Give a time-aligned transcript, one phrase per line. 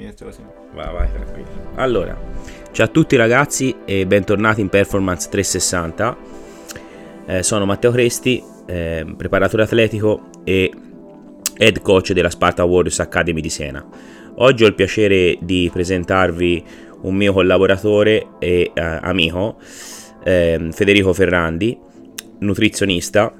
[0.00, 0.50] amministrazione.
[0.72, 1.72] Vai, vai, tranquillo.
[1.74, 2.18] Allora,
[2.72, 6.16] ciao a tutti ragazzi e bentornati in Performance 360.
[7.26, 10.72] Eh, sono Matteo Cresti, eh, preparatore atletico e
[11.56, 13.86] head coach della Sparta Warriors Academy di Siena.
[14.36, 16.64] Oggi ho il piacere di presentarvi
[17.02, 19.58] un mio collaboratore e eh, amico,
[20.24, 21.78] ehm, Federico Ferrandi,
[22.38, 23.34] nutrizionista,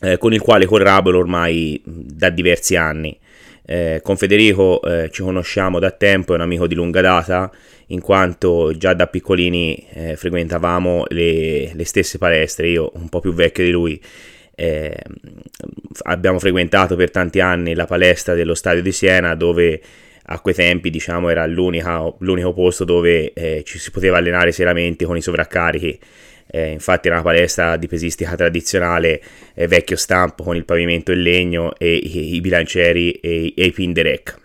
[0.00, 3.18] eh, con il quale collaboro ormai da diversi anni.
[3.64, 7.50] Eh, con Federico eh, ci conosciamo da tempo, è un amico di lunga data,
[7.88, 13.32] in quanto già da piccolini eh, frequentavamo le, le, stesse palestre, io un po' più
[13.32, 14.00] vecchio di lui.
[14.54, 14.94] Eh,
[16.02, 19.80] abbiamo frequentato per tanti anni la palestra dello stadio di Siena dove
[20.32, 25.16] a quei tempi diciamo era l'unico posto dove eh, ci si poteva allenare seriamente con
[25.16, 25.98] i sovraccarichi
[26.50, 29.22] eh, infatti era una palestra di pesistica tradizionale
[29.54, 33.72] eh, vecchio stampo con il pavimento in legno e i, i bilancieri e, e, i
[33.72, 34.38] pin direct.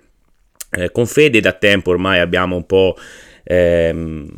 [0.72, 2.96] Eh, con Fede da tempo ormai abbiamo un po'
[3.44, 4.30] ehm,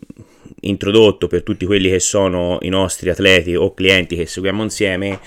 [0.61, 5.19] introdotto per tutti quelli che sono i nostri atleti o clienti che seguiamo insieme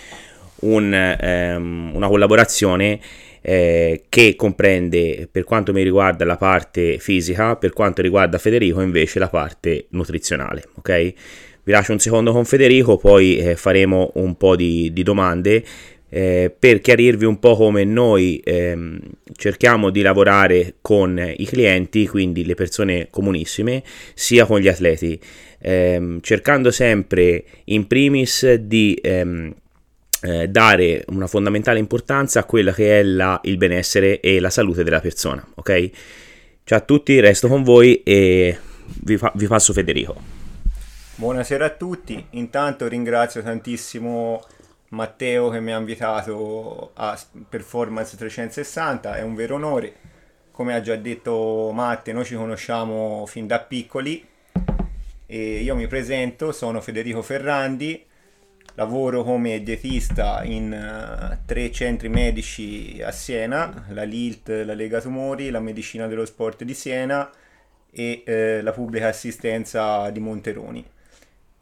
[0.61, 3.01] un, ehm, una collaborazione
[3.43, 9.19] eh, che comprende per quanto mi riguarda la parte fisica, per quanto riguarda Federico invece
[9.19, 11.15] la parte nutrizionale, ok?
[11.65, 15.65] Vi lascio un secondo con Federico, poi eh, faremo un po' di, di domande
[16.13, 18.99] eh, per chiarirvi un po' come noi ehm,
[19.37, 23.83] cerchiamo di lavorare con i clienti, quindi le persone comunissime,
[24.15, 25.19] sia con gli atleti,
[25.61, 29.55] ehm, cercando sempre in primis di ehm,
[30.23, 34.83] eh, dare una fondamentale importanza a quella che è la, il benessere e la salute
[34.83, 35.47] della persona.
[35.55, 35.91] Ok?
[36.65, 38.59] Ciao a tutti, resto con voi e
[39.03, 40.40] vi, fa, vi passo Federico.
[41.21, 44.43] Buonasera a tutti, intanto ringrazio tantissimo
[44.89, 49.93] Matteo che mi ha invitato a Performance 360, è un vero onore.
[50.51, 54.27] Come ha già detto Matte, noi ci conosciamo fin da piccoli
[55.27, 58.03] e io mi presento, sono Federico Ferrandi,
[58.77, 65.51] lavoro come dietista in uh, tre centri medici a Siena, la LILT, la Lega Tumori,
[65.51, 67.31] la Medicina dello Sport di Siena
[67.91, 70.99] e uh, la Pubblica Assistenza di Monteroni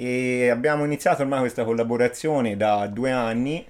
[0.00, 3.66] e abbiamo iniziato ormai questa collaborazione da due anni.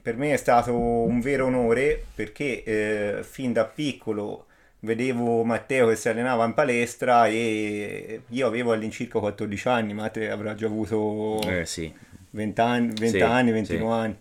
[0.00, 4.46] Per me è stato un vero onore perché eh, fin da piccolo
[4.80, 10.54] vedevo Matteo che si allenava in palestra e io avevo all'incirca 14 anni, Matteo avrà
[10.54, 11.92] già avuto eh, sì.
[12.30, 14.00] 20 anni, 20 sì, anni 21 sì.
[14.00, 14.16] anni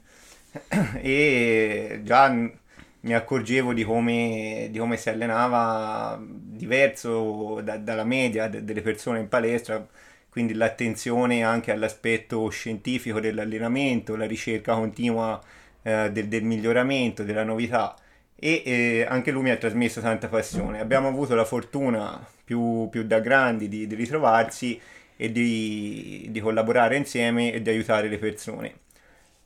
[1.01, 8.81] e già mi accorgevo di come, di come si allenava diverso da, dalla media delle
[8.81, 9.87] persone in palestra
[10.31, 15.37] quindi l'attenzione anche all'aspetto scientifico dell'allenamento, la ricerca continua
[15.83, 17.93] eh, del, del, miglioramento, della novità
[18.33, 20.79] e eh, anche lui mi ha trasmesso tanta passione.
[20.79, 24.79] Abbiamo avuto la fortuna più, più da grandi di, di ritrovarsi
[25.17, 28.73] e di, di, collaborare insieme e di aiutare le persone.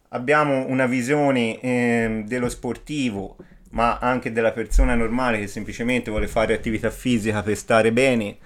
[0.09, 3.38] Abbiamo una visione eh, dello sportivo,
[3.72, 8.38] ma anche della persona normale che semplicemente vuole fare attività fisica per stare bene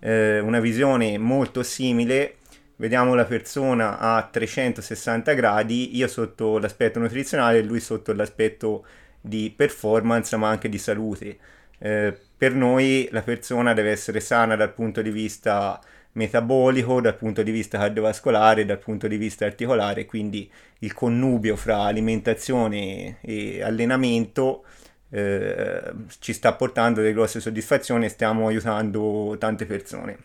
[0.00, 2.36] eh, una visione molto simile.
[2.76, 8.84] Vediamo la persona a 360 gradi, io sotto l'aspetto nutrizionale e lui sotto l'aspetto
[9.20, 11.38] di performance ma anche di salute.
[11.78, 15.80] Eh, per noi la persona deve essere sana dal punto di vista
[16.12, 20.50] metabolico, dal punto di vista cardiovascolare, dal punto di vista articolare, quindi
[20.80, 24.64] il connubio fra alimentazione e allenamento
[25.10, 30.18] eh, ci sta portando delle grosse soddisfazioni e stiamo aiutando tante persone.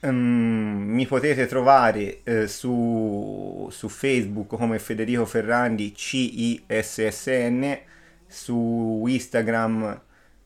[0.00, 7.78] Um, mi potete trovare eh, su, su, Facebook come Federico Ferrandi CISSN,
[8.26, 10.00] su Instagram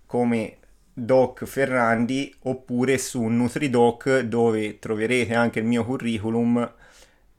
[0.07, 0.57] come
[0.93, 6.73] Doc Ferrandi oppure su Nutridoc dove troverete anche il mio curriculum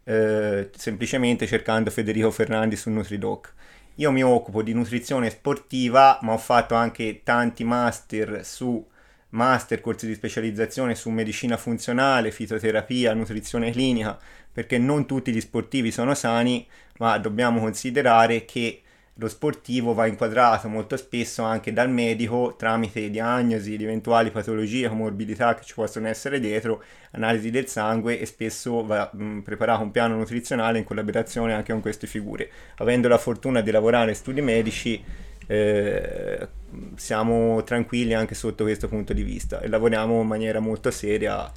[0.06, 3.53] eh, semplicemente cercando Federico Ferrandi su Nutridoc.
[3.95, 8.85] Io mi occupo di nutrizione sportiva, ma ho fatto anche tanti master su
[9.29, 14.19] master, corsi di specializzazione su medicina funzionale, fitoterapia, nutrizione clinica,
[14.51, 18.81] perché non tutti gli sportivi sono sani, ma dobbiamo considerare che
[19.17, 25.56] lo sportivo va inquadrato molto spesso anche dal medico tramite diagnosi di eventuali patologie, comorbidità
[25.56, 30.17] che ci possono essere dietro, analisi del sangue e spesso va mh, preparato un piano
[30.17, 32.50] nutrizionale in collaborazione anche con queste figure.
[32.77, 35.01] Avendo la fortuna di lavorare in studi medici,
[35.47, 36.47] eh,
[36.95, 41.50] siamo tranquilli anche sotto questo punto di vista e lavoriamo in maniera molto seria.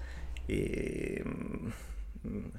[0.47, 2.51] E, mh,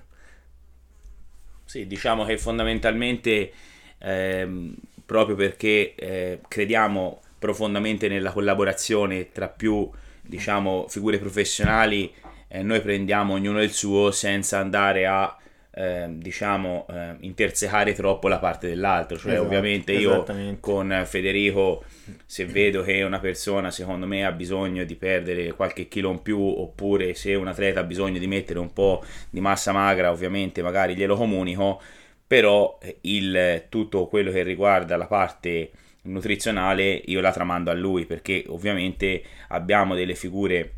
[1.63, 3.52] sì, diciamo che fondamentalmente
[4.00, 4.74] ehm,
[5.10, 9.90] proprio perché eh, crediamo profondamente nella collaborazione tra più
[10.22, 12.14] diciamo figure professionali
[12.48, 15.36] eh, noi prendiamo ognuno il suo senza andare a
[15.72, 19.18] eh, diciamo eh, intersecare troppo la parte dell'altro.
[19.18, 20.26] Cioè esatto, ovviamente io
[20.60, 21.84] con Federico
[22.28, 26.40] se vedo che una persona secondo me ha bisogno di perdere qualche chilo in più
[26.40, 30.96] oppure se un atleta ha bisogno di mettere un po' di massa magra ovviamente magari
[30.96, 31.82] glielo comunico
[32.30, 35.72] però eh, il, tutto quello che riguarda la parte
[36.04, 40.72] nutrizionale io la tramando a lui perché ovviamente abbiamo delle figure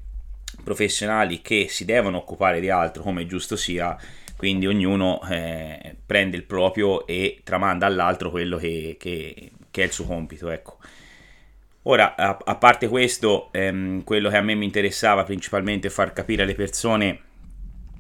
[0.63, 3.97] professionali che si devono occupare di altro come giusto sia.
[4.37, 9.91] Quindi ognuno eh, prende il proprio e tramanda all'altro quello che, che, che è il
[9.91, 10.77] suo compito ecco.
[11.83, 16.43] Ora a, a parte questo ehm, quello che a me mi interessava principalmente far capire
[16.43, 17.19] alle persone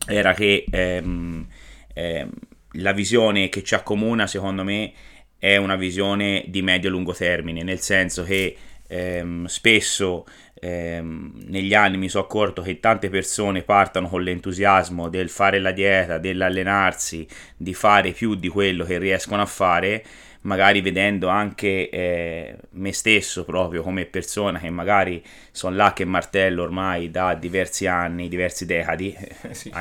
[0.07, 1.45] era che ehm,
[1.93, 2.29] ehm,
[2.73, 4.93] la visione che ci accomuna secondo me
[5.37, 8.55] è una visione di medio-lungo termine, nel senso che
[8.87, 15.29] ehm, spesso ehm, negli anni mi sono accorto che tante persone partono con l'entusiasmo del
[15.29, 17.27] fare la dieta, dell'allenarsi,
[17.57, 20.03] di fare più di quello che riescono a fare,
[20.41, 26.63] magari vedendo anche eh, me stesso proprio come persona che magari sono là che martello
[26.63, 29.17] ormai da diversi anni, diversi decadi,
[29.51, 29.71] sì.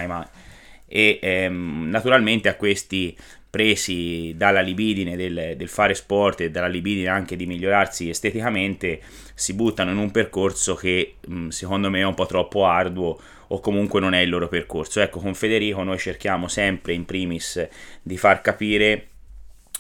[0.93, 3.17] E ehm, naturalmente a questi
[3.49, 9.01] presi dalla libidine del, del, fare sport e dalla libidine anche di migliorarsi esteticamente,
[9.35, 13.61] si buttano in un percorso che mh, secondo me è un po' troppo arduo o
[13.61, 15.01] comunque non è il loro percorso.
[15.01, 17.69] Ecco, con Federico noi cerchiamo sempre in primis
[18.03, 19.07] di far capire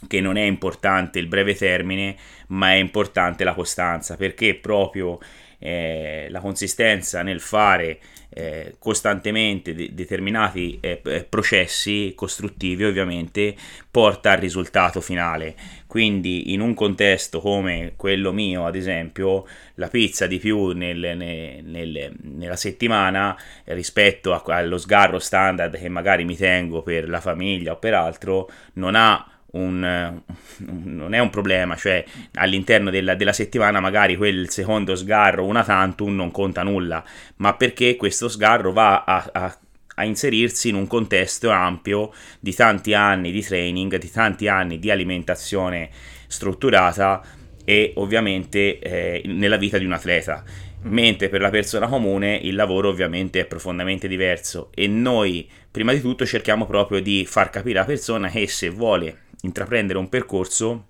[0.06, 2.16] che non è importante il breve termine,
[2.48, 5.18] ma è importante la costanza, perché proprio
[5.58, 7.98] eh, la consistenza nel fare
[8.30, 13.54] eh, costantemente de- determinati eh, eh, processi costruttivi ovviamente
[13.90, 15.54] porta al risultato finale.
[15.86, 19.44] Quindi in un contesto come quello mio ad esempio
[19.74, 25.88] la pizza di più nel, nel, nel, nella settimana rispetto a, allo sgarro standard che
[25.88, 30.20] magari mi tengo per la famiglia o per altro non ha un,
[30.58, 32.05] non è un problema, cioè
[32.35, 37.02] all'interno della, della, settimana magari quel secondo sgarro, una tantum, non conta nulla,
[37.37, 39.58] ma perché questo sgarro va a, a,
[39.97, 44.91] a inserirsi in un contesto ampio di tanti anni di training, di tanti anni di
[44.91, 45.91] alimentazione
[46.26, 47.23] strutturata
[47.64, 50.43] e ovviamente eh, nella vita di un atleta.
[50.82, 54.70] Mentre per la persona comune il lavoro ovviamente è profondamente diverso.
[54.75, 59.29] E noi prima di tutto cerchiamo proprio di far capire alla persona che se vuole
[59.42, 60.87] intraprendere un percorso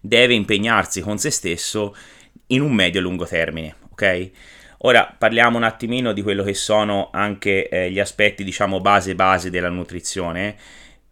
[0.00, 1.94] deve impegnarsi con se stesso
[2.48, 4.30] in un medio-lungo termine, ok?
[4.82, 9.50] Ora parliamo un attimino di quello che sono anche eh, gli aspetti, diciamo, base base
[9.50, 10.56] della nutrizione,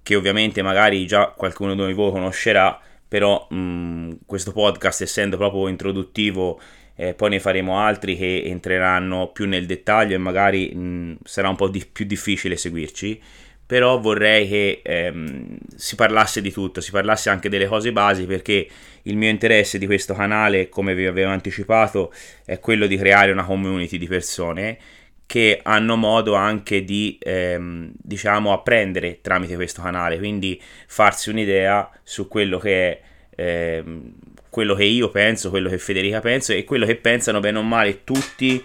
[0.03, 6.61] che ovviamente magari già qualcuno di voi conoscerà, però mh, questo podcast essendo proprio introduttivo
[6.97, 11.57] eh, poi ne faremo altri che entreranno più nel dettaglio e magari mh, sarà un
[11.57, 13.21] po' di- più difficile seguirci
[13.67, 18.69] però vorrei che ehm, si parlasse di tutto, si parlasse anche delle cose basi perché
[19.03, 22.13] il mio interesse di questo canale, come vi avevo anticipato,
[22.45, 24.79] è quello di creare una community di persone
[25.27, 32.29] che hanno modo anche di ehm, diciamo apprendere tramite questo canale, quindi farsi un'idea su
[32.29, 33.01] quello che è
[33.37, 34.13] ehm,
[34.49, 38.05] quello che io penso, quello che Federica pensa e quello che pensano bene o male
[38.05, 38.65] tutti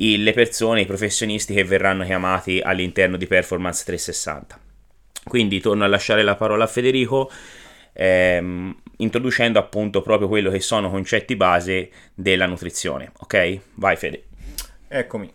[0.00, 4.58] le persone, i professionisti che verranno chiamati all'interno di Performance 360.
[5.24, 7.30] Quindi torno a lasciare la parola a Federico,
[7.92, 13.12] ehm, introducendo appunto proprio quello che sono concetti base della nutrizione.
[13.18, 13.58] Ok?
[13.74, 14.24] Vai Fede.
[14.88, 15.30] Eccomi.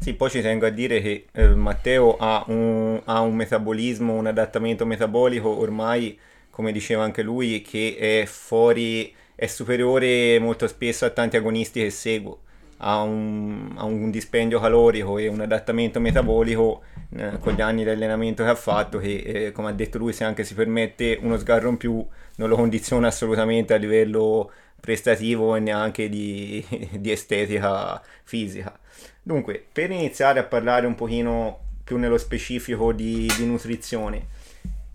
[0.00, 4.26] Sì, poi ci tengo a dire che eh, Matteo ha un, ha un metabolismo, un
[4.26, 6.18] adattamento metabolico ormai,
[6.48, 11.90] come diceva anche lui, che è fuori, è superiore molto spesso a tanti agonisti che
[11.90, 12.40] seguo
[12.82, 16.82] ha un, ha un dispendio calorico e un adattamento metabolico
[17.14, 20.12] eh, con gli anni di allenamento che ha fatto che eh, come ha detto lui
[20.12, 22.04] se anche si permette uno sgarro in più
[22.36, 26.64] non lo condiziona assolutamente a livello prestativo e neanche di,
[26.98, 28.78] di estetica fisica.
[29.22, 34.38] Dunque per iniziare a parlare un pochino più nello specifico di, di nutrizione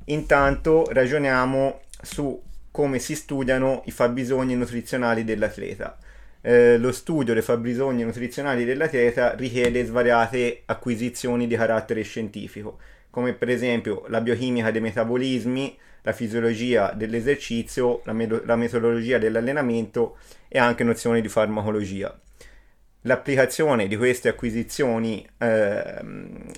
[0.05, 5.97] intanto ragioniamo su come si studiano i fabbisogni nutrizionali dell'atleta
[6.45, 12.77] eh, lo studio dei fabbisogni nutrizionali dell'atleta richiede svariate acquisizioni di carattere scientifico,
[13.09, 20.17] come per esempio la biochimica dei metabolismi, la fisiologia dell'esercizio, la, med- la metodologia dell'allenamento
[20.47, 22.15] e anche nozioni di farmacologia.
[23.01, 25.99] L'applicazione di queste acquisizioni eh,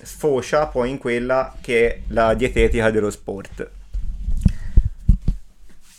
[0.02, 3.70] sfocia poi in quella che è la dietetica dello sport.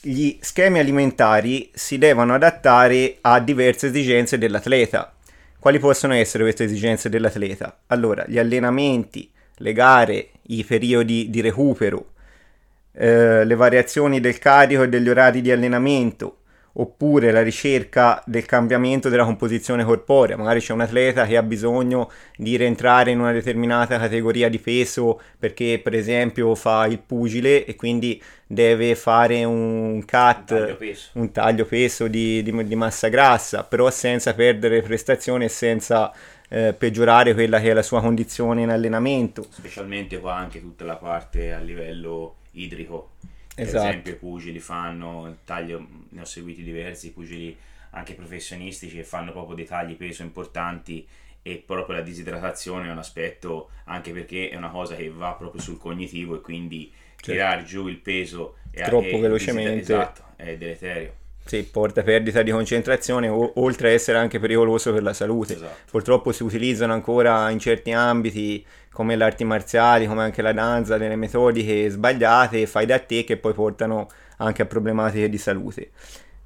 [0.02, 5.14] Gli schemi alimentari si devono adattare a diverse esigenze dell'atleta.
[5.60, 7.80] Quali possono essere queste esigenze dell'atleta?
[7.88, 12.14] Allora, gli allenamenti, le gare, i periodi di recupero,
[12.94, 16.39] eh, le variazioni del carico e degli orari di allenamento,
[16.80, 20.38] oppure la ricerca del cambiamento della composizione corporea.
[20.38, 25.22] Magari c'è un atleta che ha bisogno di rientrare in una determinata categoria di peso
[25.38, 31.10] perché per esempio fa il pugile e quindi deve fare un cut, un taglio peso,
[31.14, 36.12] un taglio peso di, di, di, massa grassa, però senza perdere prestazioni e senza
[36.48, 39.46] eh, peggiorare quella che è la sua condizione in allenamento.
[39.50, 43.12] Specialmente qua anche tutta la parte a livello idrico
[43.62, 43.84] Esatto.
[43.84, 47.58] Per esempio i pugili fanno il taglio, ne ho seguiti diversi pugili
[47.92, 51.08] anche professionistici che fanno proprio dei tagli peso importanti
[51.42, 55.62] e proprio la disidratazione è un aspetto anche perché è una cosa che va proprio
[55.62, 57.32] sul cognitivo e quindi certo.
[57.32, 61.14] tirare giù il peso troppo è, velocemente esatto, è deleterio.
[61.50, 65.56] Sì, porta perdita di concentrazione, o- oltre a essere anche pericoloso per la salute.
[65.56, 65.90] Esatto.
[65.90, 70.98] Purtroppo si utilizzano ancora in certi ambiti, come le arti marziali, come anche la danza,
[70.98, 75.90] delle metodiche sbagliate, fai da te, che poi portano anche a problematiche di salute.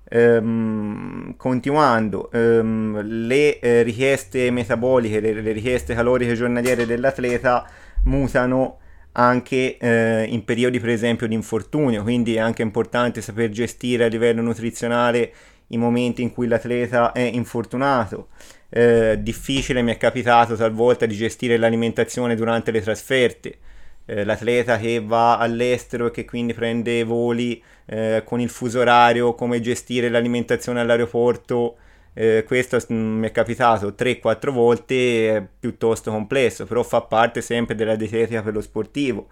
[0.07, 7.67] Ehm, continuando, ehm, le eh, richieste metaboliche, le, le richieste caloriche giornaliere dell'atleta
[8.05, 8.77] mutano
[9.13, 14.07] anche eh, in periodi per esempio di infortunio, quindi è anche importante saper gestire a
[14.07, 15.33] livello nutrizionale
[15.67, 18.29] i momenti in cui l'atleta è infortunato.
[18.69, 23.57] Eh, difficile mi è capitato talvolta di gestire l'alimentazione durante le trasferte.
[24.05, 29.33] Eh, l'atleta che va all'estero e che quindi prende voli eh, con il fuso orario,
[29.35, 31.77] come gestire l'alimentazione all'aeroporto
[32.13, 37.75] eh, questo mm, mi è capitato 3-4 volte, è piuttosto complesso, però fa parte sempre
[37.75, 39.27] della dietetica per lo sportivo.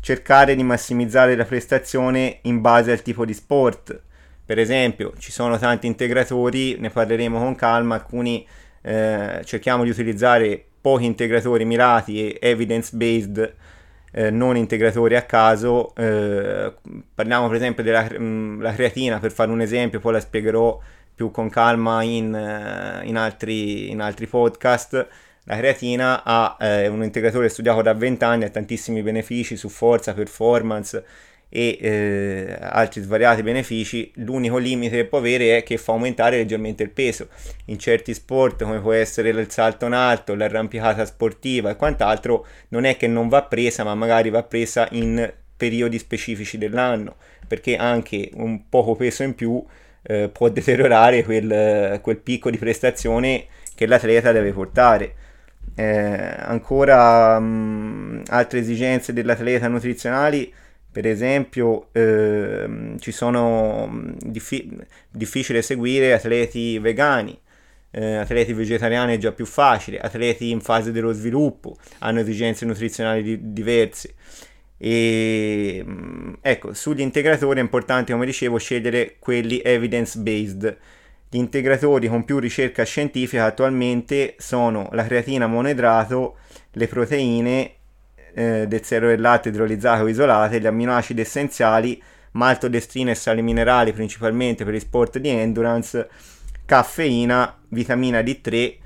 [0.00, 4.00] Cercare di massimizzare la prestazione in base al tipo di sport.
[4.44, 8.46] Per esempio, ci sono tanti integratori, ne parleremo con calma, alcuni
[8.82, 13.54] eh, cerchiamo di utilizzare pochi integratori mirati e evidence based,
[14.12, 15.94] eh, non integratori a caso.
[15.96, 16.72] Eh,
[17.14, 20.78] parliamo per esempio della mh, mm, creatina, per fare un esempio, poi la spiegherò
[21.18, 25.08] più con calma in, eh, in, altri, in altri, podcast.
[25.42, 30.14] La creatina ha eh, un integratore studiato da 20 anni, ha tantissimi benefici su forza,
[30.14, 31.04] performance
[31.48, 34.12] e eh, altri svariati benefici.
[34.16, 37.26] L'unico limite che può avere è che fa aumentare leggermente il peso.
[37.64, 42.84] In certi sport, come può essere il salto in alto, l'arrampicata sportiva e quant'altro, non
[42.84, 47.16] è che non va presa, ma magari va presa in periodi specifici dell'anno,
[47.48, 49.64] perché anche un poco peso in più
[50.02, 55.14] eh, può deteriorare quel, quel, picco di prestazione che l'atleta deve portare.
[55.74, 60.52] Eh, ancora mh, altre esigenze dell'atleta nutrizionali,
[60.90, 64.76] per esempio, eh, ci sono diffi-
[65.10, 67.38] difficile seguire atleti vegani.
[67.90, 73.22] Eh, atleti vegetariani è già più facile, atleti in fase dello sviluppo hanno esigenze nutrizionali
[73.22, 74.14] di- diverse.
[74.78, 80.76] E mm, ecco, sugli integratori è importante, come dicevo, scegliere quelli evidence based.
[81.28, 86.36] Gli integratori con più ricerca scientifica attualmente sono la creatina monoidrato,
[86.72, 87.72] le proteine
[88.34, 92.00] eh, del zero del latte idrolizzato isolate, gli amminoacidi essenziali,
[92.32, 96.08] maltodestrina e sali minerali principalmente per gli sport di endurance,
[96.64, 98.76] caffeina, vitamina D3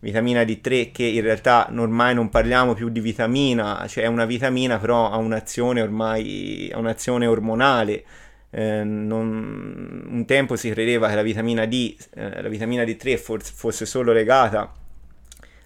[0.00, 4.78] vitamina D3 che in realtà ormai non parliamo più di vitamina, cioè è una vitamina
[4.78, 8.04] però ha un'azione ormai, ha un'azione ormonale.
[8.50, 13.52] Eh, non, un tempo si credeva che la vitamina D, eh, la vitamina D3 forse
[13.54, 14.72] fosse solo legata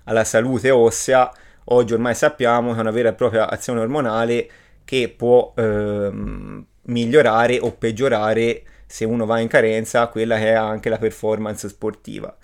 [0.04, 1.32] alla salute ossea,
[1.66, 4.50] oggi ormai sappiamo che è una vera e propria azione ormonale
[4.84, 10.88] che può ehm, migliorare o peggiorare se uno va in carenza quella che è anche
[10.88, 12.36] la performance sportiva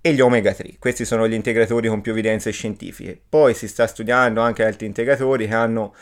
[0.00, 0.76] e gli omega 3.
[0.78, 3.20] Questi sono gli integratori con più evidenze scientifiche.
[3.28, 5.94] Poi si sta studiando anche altri integratori che hanno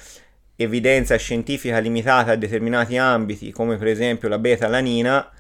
[0.57, 5.33] evidenza scientifica limitata a determinati ambiti, come per esempio la beta-alanina.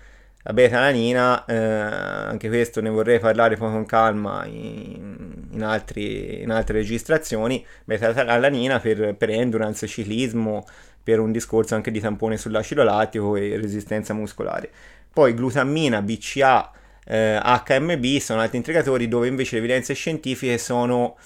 [0.42, 6.50] La beta-alanina, eh, anche questo ne vorrei parlare poi con calma in, in, altri, in
[6.50, 7.64] altre registrazioni.
[7.84, 10.64] Beta-alanina per, per endurance, ciclismo,
[11.02, 14.70] per un discorso anche di tampone sull'acido lattico e resistenza muscolare.
[15.12, 16.70] Poi glutammina, BCA,
[17.08, 21.16] eh, HMB sono altri integratori dove invece le evidenze scientifiche sono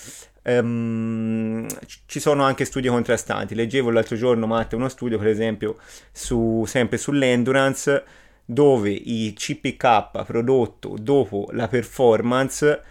[0.45, 1.69] Um,
[2.07, 3.55] ci sono anche studi contrastanti.
[3.55, 5.77] Leggevo l'altro giorno, Matte, uno studio, per esempio,
[6.11, 8.03] su, sempre sull'endurance,
[8.45, 12.83] dove i CPK prodotto dopo la performance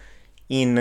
[0.46, 0.76] in,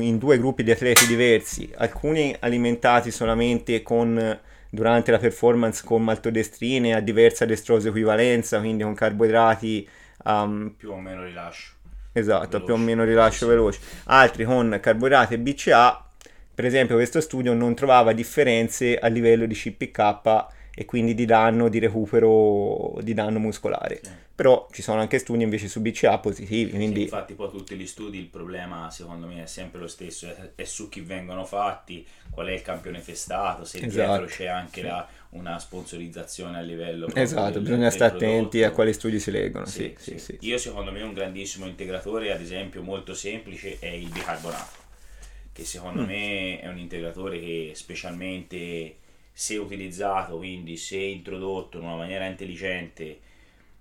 [0.00, 4.38] in, due gruppi di atleti diversi, alcuni alimentati solamente con
[4.70, 9.88] durante la performance con maltodestrine a diversa destrose equivalenza, quindi con carboidrati
[10.24, 11.72] um, più o meno rilascio.
[12.12, 12.64] Esatto, veloce.
[12.64, 13.46] più o meno rilascio sì.
[13.46, 13.80] veloce.
[14.04, 16.06] Altri con carboidrati e BCA,
[16.54, 21.68] per esempio questo studio non trovava differenze a livello di CPK e quindi di danno
[21.68, 24.00] di recupero di danno muscolare.
[24.02, 24.10] Sì.
[24.38, 26.70] Però ci sono anche studi invece su BCA positivi.
[26.70, 26.98] Quindi...
[26.98, 30.52] Sì, infatti poi tutti gli studi il problema secondo me è sempre lo stesso, è,
[30.54, 33.90] è su chi vengono fatti, qual è il campione festato, se esatto.
[33.90, 38.92] dietro c'è anche la, una sponsorizzazione a livello esatto del, bisogna stare attenti a quali
[38.92, 39.66] studi si leggono.
[39.66, 44.08] Sì, sì, sì, io secondo me un grandissimo integratore ad esempio molto semplice è il
[44.08, 44.86] bicarbonato
[45.58, 46.06] che secondo mm.
[46.06, 48.98] me è un integratore che specialmente
[49.32, 53.18] se utilizzato, quindi se introdotto in una maniera intelligente,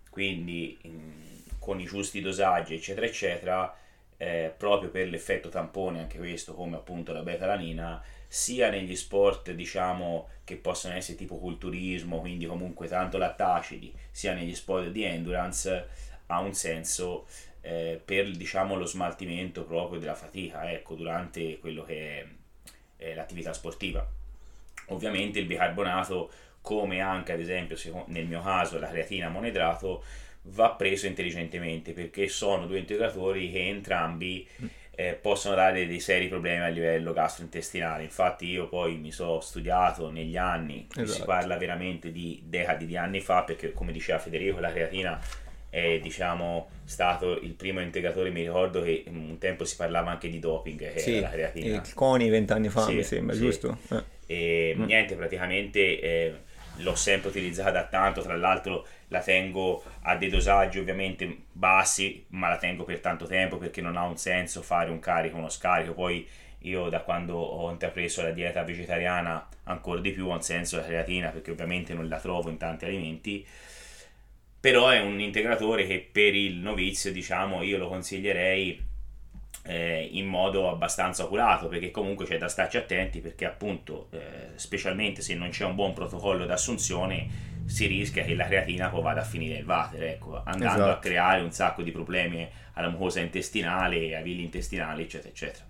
[0.10, 3.78] quindi in, con i giusti dosaggi, eccetera, eccetera,
[4.18, 10.30] eh, proprio per l'effetto tampone, anche questo come appunto la beta-alanina, sia negli sport diciamo
[10.44, 15.88] che possono essere tipo culturismo, quindi comunque tanto lattacidi, sia negli sport di endurance,
[16.28, 17.26] ha un senso
[17.62, 22.26] eh, per diciamo lo smaltimento proprio della fatica, ecco, durante quello che è,
[22.98, 24.08] è l'attività sportiva.
[24.88, 26.32] Ovviamente il bicarbonato,
[26.62, 30.04] come anche ad esempio nel mio caso la creatina monoidrato,
[30.50, 34.48] va preso intelligentemente perché sono due integratori che entrambi
[35.00, 38.02] eh, possono dare dei seri problemi a livello gastrointestinale.
[38.02, 41.20] Infatti io poi mi sono studiato negli anni, esatto.
[41.20, 45.20] si parla veramente di decadi di anni fa, perché come diceva Federico la creatina
[45.70, 50.40] è diciamo, stato il primo integratore, mi ricordo che un tempo si parlava anche di
[50.40, 51.76] doping, che sì, era la creatina.
[51.76, 53.42] Il CONI vent'anni fa sì, mi sembra, sì.
[53.42, 53.78] giusto?
[53.92, 54.04] Eh.
[54.26, 54.84] E mm.
[54.84, 56.34] niente, praticamente eh,
[56.78, 62.58] l'ho sempre utilizzata tanto, tra l'altro la tengo a dei dosaggi ovviamente bassi, ma la
[62.58, 66.28] tengo per tanto tempo perché non ha un senso fare un carico, uno scarico, poi
[66.62, 70.84] io da quando ho intrapreso la dieta vegetariana ancora di più ha un senso la
[70.84, 73.46] creatina perché ovviamente non la trovo in tanti alimenti.
[74.60, 78.87] Però è un integratore che per il novizio diciamo io lo consiglierei
[79.68, 85.22] eh, in modo abbastanza oculato perché comunque c'è da starci attenti perché appunto eh, specialmente
[85.22, 89.26] se non c'è un buon protocollo d'assunzione si rischia che la creatina poi vada a
[89.26, 90.90] finire il water ecco, andando esatto.
[90.92, 95.66] a creare un sacco di problemi alla mucosa intestinale, ai villi intestinali eccetera eccetera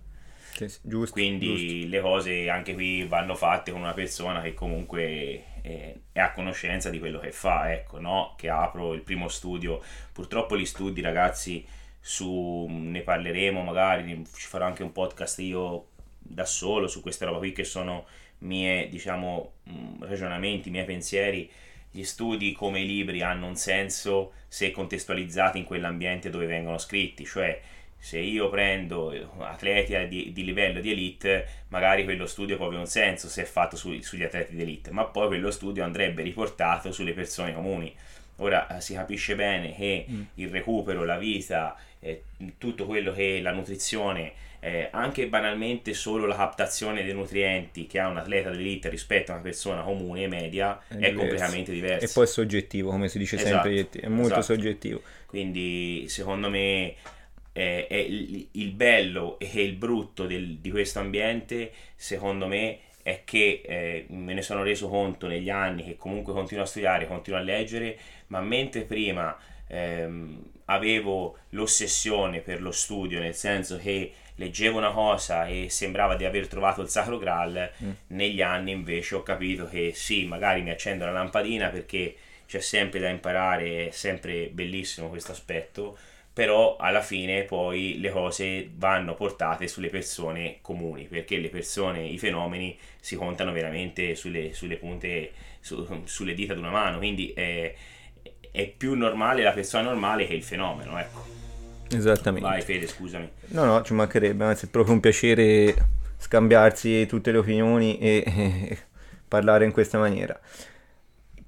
[0.84, 1.88] giusto, quindi giusto.
[1.89, 6.91] le cose anche qui vanno fatte con una persona che comunque eh, è a conoscenza
[6.91, 8.36] di quello che fa ecco no?
[8.38, 9.82] che apro il primo studio
[10.13, 11.65] purtroppo gli studi ragazzi
[12.08, 15.88] su, ne parleremo magari, ci farò anche un podcast io
[16.20, 18.06] da solo su queste roba qui che sono
[18.39, 21.52] mie, diciamo, mm, ragionamenti, miei pensieri.
[21.91, 27.26] Gli studi come i libri hanno un senso se contestualizzati in quell'ambiente dove vengono scritti,
[27.26, 27.60] cioè
[27.98, 32.88] se io prendo atleti di, di, livello di elite, magari quello studio può avere un
[32.88, 36.93] senso se è fatto su, sugli atleti di elite, ma poi quello studio andrebbe riportato
[36.93, 37.93] sulle persone comuni.
[38.38, 40.22] Ora si capisce bene che mm.
[40.36, 42.23] il recupero, la vita, eh,
[42.57, 48.07] tutto quello che la nutrizione, eh, anche banalmente solo la captazione dei nutrienti che ha
[48.07, 52.05] un atleta d'elite rispetto a una persona comune e media è, è completamente diverso.
[52.05, 54.53] E poi è soggettivo, come si dice esatto, sempre, è molto esatto.
[54.53, 55.01] soggettivo.
[55.25, 56.95] Quindi secondo me
[57.57, 63.22] eh, è il, il, bello e il brutto del, di questo ambiente, secondo me, è
[63.24, 67.39] che eh, me ne sono reso conto negli anni che comunque continuo a studiare, continuo
[67.39, 69.34] a leggere, ma mentre prima
[69.65, 76.26] ehm, avevo l'ossessione per lo studio, nel senso che leggevo una cosa e sembrava di
[76.26, 77.91] aver trovato il sacro graal, mm.
[78.08, 82.13] negli anni invece ho capito che sì, magari mi accendo la lampadina perché
[82.46, 85.98] c'è sempre da imparare, è sempre bellissimo questo aspetto,
[86.38, 92.19] però alla fine poi le cose vanno portate sulle persone comuni, perché le persone, i
[92.19, 97.34] fenomeni si contano veramente sulle, sulle punte, su, sulle dita di una mano, quindi...
[97.34, 97.76] Eh,
[98.52, 101.26] è più normale la persona normale che il fenomeno, ecco.
[101.91, 102.47] Esattamente.
[102.47, 103.30] Vai Fede, scusami.
[103.47, 105.76] No, no, ci mancherebbe, anzi è proprio un piacere
[106.17, 108.78] scambiarsi tutte le opinioni e, e
[109.28, 110.39] parlare in questa maniera.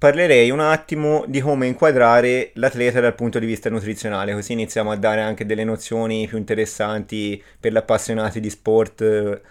[0.00, 4.96] Parlerei un attimo di come inquadrare l'atleta dal punto di vista nutrizionale, così iniziamo a
[4.96, 9.42] dare anche delle nozioni più interessanti per gli appassionati di sport eh,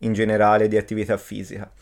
[0.00, 1.72] in generale, di attività fisica.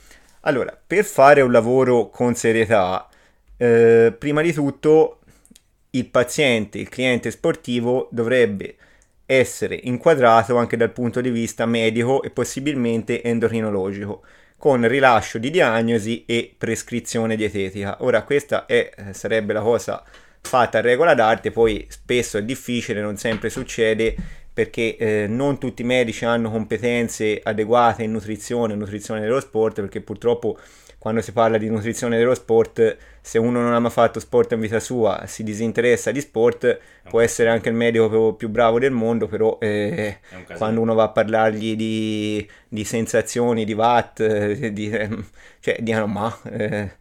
[0.42, 3.08] Allora, per fare un lavoro con serietà,
[3.56, 5.18] eh, prima di tutto
[5.90, 8.76] il paziente, il cliente sportivo dovrebbe
[9.26, 14.22] essere inquadrato anche dal punto di vista medico e possibilmente endocrinologico
[14.62, 17.96] con rilascio di diagnosi e prescrizione dietetica.
[18.04, 20.04] Ora questa è, eh, sarebbe la cosa
[20.40, 24.14] fatta a regola d'arte, poi spesso è difficile, non sempre succede
[24.52, 30.00] perché eh, non tutti i medici hanno competenze adeguate in nutrizione, nutrizione dello sport, perché
[30.00, 30.56] purtroppo
[31.02, 34.60] quando si parla di nutrizione dello sport, se uno non ha mai fatto sport in
[34.60, 36.78] vita sua, si disinteressa di sport,
[37.10, 40.20] può essere anche il medico più bravo del mondo, però eh,
[40.56, 44.90] quando uno va a parlargli di, di sensazioni, di watt, eh, di,
[45.58, 46.40] cioè dicono ma...
[46.44, 47.00] Eh,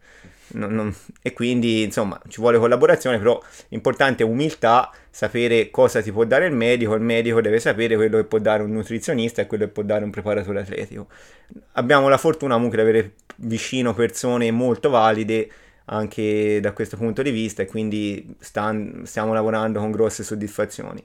[0.52, 6.12] non, non, e quindi insomma ci vuole collaborazione, però l'importante è umiltà, sapere cosa ti
[6.12, 9.46] può dare il medico, il medico deve sapere quello che può dare un nutrizionista e
[9.46, 11.08] quello che può dare un preparatore atletico.
[11.72, 15.50] Abbiamo la fortuna comunque di avere vicino persone molto valide
[15.86, 21.04] anche da questo punto di vista e quindi stan, stiamo lavorando con grosse soddisfazioni.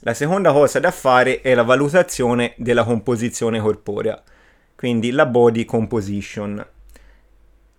[0.00, 4.22] La seconda cosa da fare è la valutazione della composizione corporea,
[4.76, 6.64] quindi la body composition.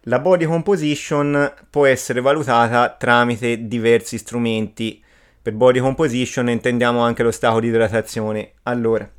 [0.08, 5.04] La body composition può essere valutata tramite diversi strumenti.
[5.41, 8.52] Per body composition intendiamo anche lo stato di idratazione.
[8.63, 9.10] Allora,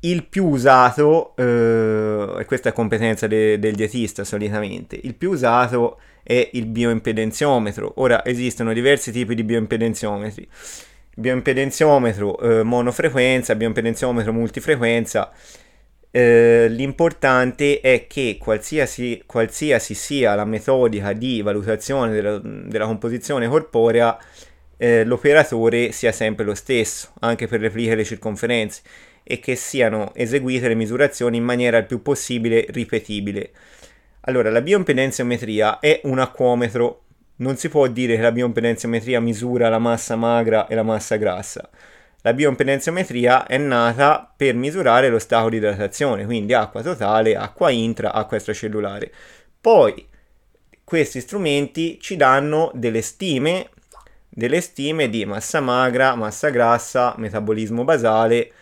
[0.00, 5.98] il più usato, eh, e questa è competenza de- del dietista solitamente, il più usato
[6.22, 7.94] è il bioimpedenziometro.
[7.96, 10.46] Ora esistono diversi tipi di bioimpedenziometri.
[11.16, 15.32] Bioimpedenziometro eh, monofrequenza, bioimpedenziometro multifrequenza
[16.14, 24.18] eh, l'importante è che qualsiasi, qualsiasi, sia la metodica di valutazione della, della composizione corporea,
[24.76, 28.82] eh, l'operatore sia sempre lo stesso, anche per repliche le circonferenze,
[29.22, 33.50] e che siano eseguite le misurazioni in maniera il più possibile ripetibile.
[34.22, 37.04] Allora, la bioimpedenziometria è un acquometro.
[37.36, 41.70] Non si può dire che la bioimpedenziometria misura la massa magra e la massa grassa
[42.22, 48.12] la bioimpedenziometria è nata per misurare lo stato di idratazione, quindi acqua totale, acqua intra,
[48.12, 49.12] acqua extracellulare.
[49.60, 50.06] Poi
[50.84, 53.70] questi strumenti ci danno delle stime,
[54.28, 58.52] delle stime di massa magra, massa grassa, metabolismo basale,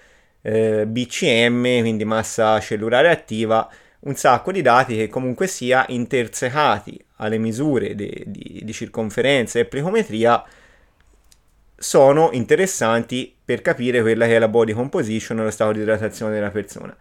[0.41, 3.69] eh, BCM, quindi massa cellulare attiva,
[4.01, 9.67] un sacco di dati che comunque sia intersecati alle misure di, di, di circonferenza e
[9.67, 10.43] plicometria
[11.77, 16.33] sono interessanti per capire quella che è la body composition e lo stato di idratazione
[16.33, 16.97] della persona.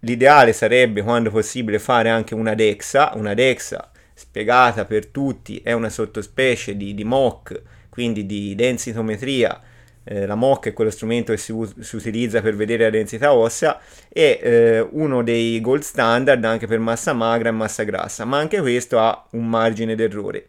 [0.00, 3.10] L'ideale sarebbe, quando possibile, fare anche una DEXA.
[3.16, 9.60] Una DEXA, spiegata per tutti, è una sottospecie di, di MOC, quindi di densitometria.
[10.04, 13.80] Eh, la MOC è quello strumento che si, si, utilizza per vedere la densità ossea,
[14.08, 18.60] è eh, uno dei gold standard anche per massa magra e massa grassa, ma anche
[18.60, 20.46] questo ha un margine d'errore.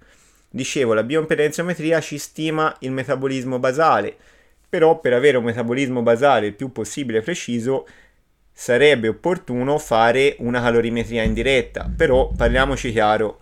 [0.51, 4.17] Dicevo, la bioimpedenziometria ci stima il metabolismo basale,
[4.69, 7.88] però per avere un metabolismo basale il più possibile preciso
[8.51, 13.41] sarebbe opportuno fare una calorimetria indiretta, però parliamoci chiaro,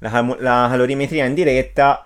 [0.00, 2.04] la, la calorimetria indiretta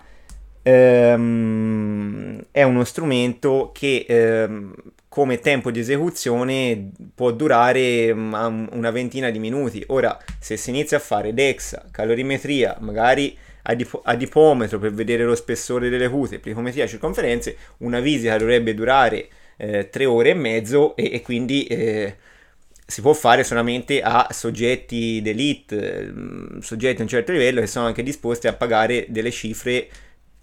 [0.61, 4.73] ehm, è uno strumento che ehm,
[5.09, 9.81] come tempo di esecuzione può durare um, una ventina di minuti.
[9.87, 15.89] Ora, se si inizia a fare DEXA, calorimetria, magari adip- adipometro per vedere lo spessore
[15.89, 21.21] delle cute, plicometria, circonferenze, una visita dovrebbe durare eh, tre ore e mezzo e, e
[21.21, 22.15] quindi eh,
[22.85, 27.87] si può fare solamente a soggetti d'elite, mm, soggetti a un certo livello che sono
[27.87, 29.87] anche disposti a pagare delle cifre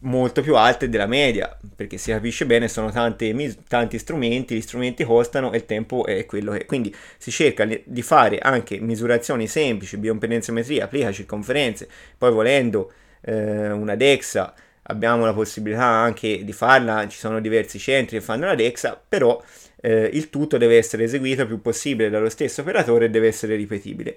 [0.04, 5.04] molto più alte della media, perché si capisce bene, sono tante, tanti strumenti, gli strumenti
[5.04, 6.66] costano e il tempo è quello che...
[6.66, 13.94] Quindi si cerca di fare anche misurazioni semplici, bioimpedenziometria, applica circonferenze, poi volendo eh, una
[13.94, 14.54] DEXA,
[14.84, 19.42] abbiamo la possibilità anche di farla, ci sono diversi centri che fanno la DEXA, però
[19.80, 23.56] eh, il tutto deve essere eseguito il più possibile dallo stesso operatore e deve essere
[23.56, 24.16] ripetibile.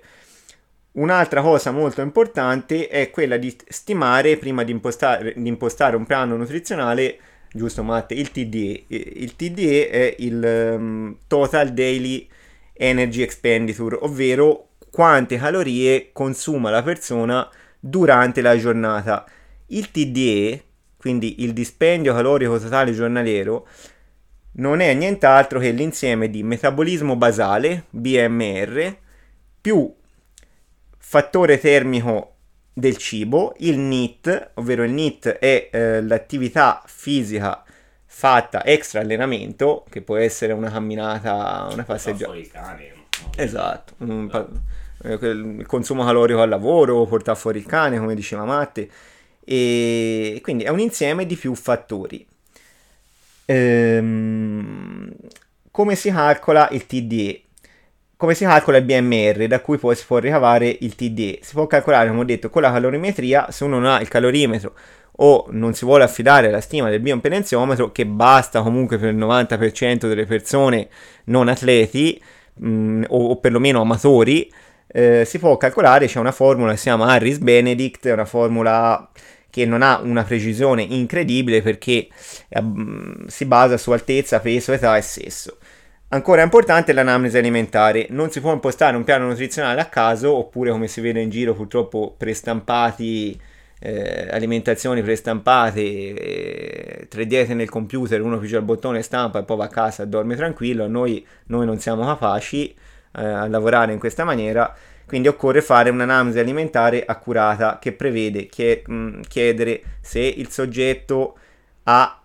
[0.93, 6.37] Un'altra cosa molto importante è quella di stimare, prima di impostare, di impostare un piano
[6.37, 7.17] nutrizionale,
[7.51, 8.85] giusto Matte, il TDE.
[8.87, 12.29] Il TDE è il um, Total Daily
[12.71, 17.49] Energy Expenditure, ovvero quante calorie consuma la persona
[17.87, 19.25] durante la giornata.
[19.67, 20.63] Il TDE,
[20.97, 23.67] quindi il dispendio calorico totale giornaliero,
[24.53, 28.95] non è nient'altro che l'insieme di metabolismo basale, BMR,
[29.61, 29.93] più
[30.97, 32.33] fattore termico
[32.73, 37.63] del cibo, il NIT, ovvero il NIT è eh, l'attività fisica
[38.05, 42.31] fatta extra allenamento, che può essere una camminata, una passeggiata.
[43.35, 48.89] Esatto, un, eh, il consumo calorico al lavoro, portare fuori il cane, come diceva Matte,
[49.43, 52.25] e quindi è un insieme di più fattori.
[53.45, 55.11] Ehm,
[55.71, 57.41] come si calcola il TDE?
[58.17, 61.39] Come si calcola il BMR, da cui poi si può ricavare il TDE?
[61.41, 64.73] Si può calcolare, come ho detto, con la calorimetria, se uno non ha il calorimetro
[65.17, 70.07] o non si vuole affidare alla stima del bioimpedenziometro, che basta comunque per il 90%
[70.07, 70.89] delle persone
[71.25, 72.21] non atleti
[72.55, 74.51] mh, mm, o, o perlomeno amatori,
[74.95, 79.09] eh, si può calcolare, c'è una formula che si chiama Harris-Benedict, è una formula
[79.49, 82.07] che non ha una precisione incredibile perché
[82.47, 82.63] eh,
[83.27, 85.57] si basa su altezza, peso, età e sesso.
[86.09, 90.71] Ancora importante è l'anamnesi alimentare, non si può impostare un piano nutrizionale a caso oppure
[90.71, 93.37] come si vede in giro purtroppo prestampati,
[93.79, 99.57] eh, alimentazioni prestampate, eh, tre diete nel computer, uno pigia il bottone stampa e poi
[99.57, 102.73] va a casa e dorme tranquillo, noi, noi non siamo capaci
[103.17, 104.73] eh, a lavorare in questa maniera,
[105.05, 111.37] quindi occorre fare un'analisi alimentare accurata che prevede chiedere se il soggetto
[111.83, 112.19] ha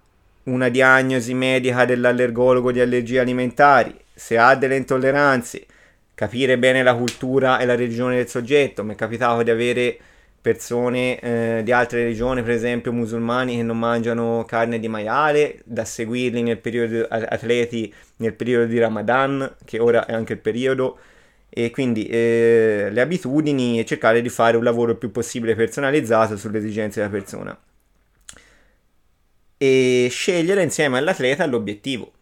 [0.44, 5.66] una diagnosi medica dell'allergologo di allergie alimentari, se ha delle intolleranze,
[6.14, 8.83] capire bene la cultura e la religione del soggetto.
[8.83, 9.98] Mi è capitato di avere
[10.40, 15.85] persone eh, di altre regioni, per esempio musulmani che non mangiano carne di maiale, da
[15.85, 20.98] seguirli nel periodo atleti nel periodo di Ramadan, che ora è anche il periodo,
[21.48, 26.37] e quindi eh, le abitudini e cercare di fare un lavoro il più possibile personalizzato
[26.37, 27.59] sulle esigenze della persona
[29.62, 32.12] e scegliere insieme all'atleta l'obiettivo.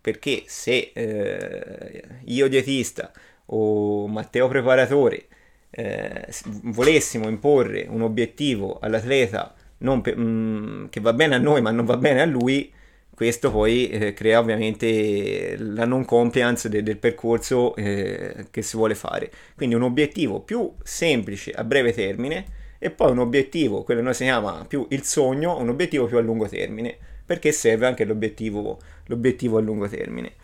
[0.00, 3.12] Perché se eh, io dietista
[3.46, 5.26] o Matteo preparatore
[5.70, 6.26] eh,
[6.62, 11.84] volessimo imporre un obiettivo all'atleta pe- mh, mm, che va bene a noi ma non
[11.84, 12.72] va bene a lui,
[13.14, 18.94] questo poi eh, crea ovviamente la non compliance de- del percorso eh, che si vuole
[18.94, 19.30] fare.
[19.56, 22.44] Quindi un obiettivo più semplice a breve termine
[22.78, 26.16] e poi un obiettivo, quello che noi si chiama più il sogno, un obiettivo più
[26.16, 30.34] a lungo termine, perché serve anche l'obiettivo, l'obiettivo a lungo termine.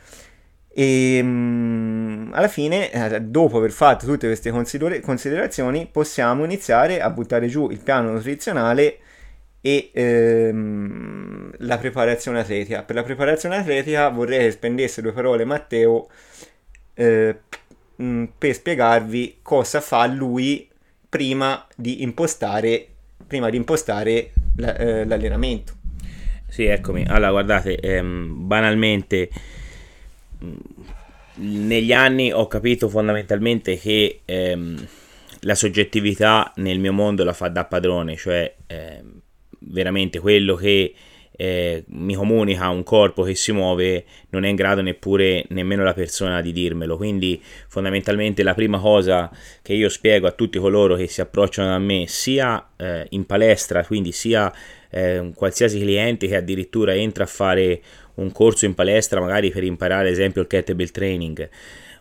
[0.76, 7.10] E um, alla fine, eh, dopo aver fatto tutte queste consider- considerazioni, possiamo iniziare a
[7.10, 8.98] buttare giù il piano nutrizionale
[9.60, 12.82] e ehm, la preparazione atletica.
[12.82, 16.08] Per la preparazione atletica vorrei che spendesse due parole Matteo
[16.94, 17.38] eh,
[17.96, 20.68] per spiegarvi cosa fa lui
[21.08, 22.86] prima di impostare,
[23.26, 25.72] prima di impostare la, eh, l'allenamento.
[26.48, 27.04] Sì, eccomi.
[27.06, 29.63] Allora, guardate, ehm, banalmente, mm,
[31.36, 34.86] negli anni ho capito fondamentalmente che ehm,
[35.40, 39.20] la soggettività nel mio mondo la fa da padrone, cioè ehm,
[39.58, 40.94] veramente quello che
[41.36, 45.92] eh, mi comunica un corpo che si muove, non è in grado neppure nemmeno la
[45.92, 46.96] persona di dirmelo.
[46.96, 49.30] Quindi, fondamentalmente, la prima cosa
[49.62, 53.84] che io spiego a tutti coloro che si approcciano a me, sia eh, in palestra,
[53.84, 54.52] quindi sia
[54.90, 57.82] eh, qualsiasi cliente che addirittura entra a fare
[58.14, 61.48] un corso in palestra, magari per imparare, ad esempio, il kettlebell training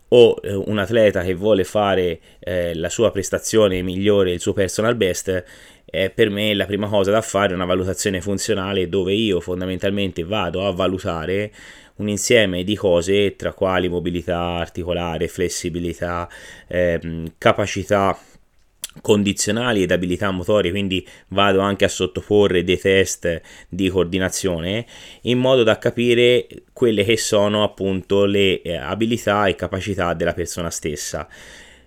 [0.09, 4.95] o eh, un atleta che vuole fare eh, la sua prestazione migliore, il suo personal
[4.95, 5.43] best,
[5.85, 10.23] eh, per me la prima cosa da fare è una valutazione funzionale dove io fondamentalmente
[10.23, 11.51] vado a valutare
[11.95, 16.27] un insieme di cose tra quali mobilità articolare, flessibilità,
[16.67, 18.17] ehm, capacità
[19.01, 24.85] condizionali ed abilità motorie, quindi vado anche a sottoporre dei test di coordinazione
[25.21, 30.69] in modo da capire quelle che sono appunto le eh, abilità e capacità della persona
[30.69, 31.27] stessa.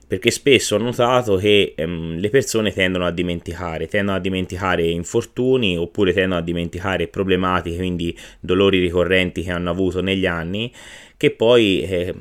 [0.09, 5.77] Perché spesso ho notato che ehm, le persone tendono a dimenticare, tendono a dimenticare infortuni
[5.77, 10.73] oppure tendono a dimenticare problematiche, quindi dolori ricorrenti che hanno avuto negli anni,
[11.17, 12.15] che poi eh,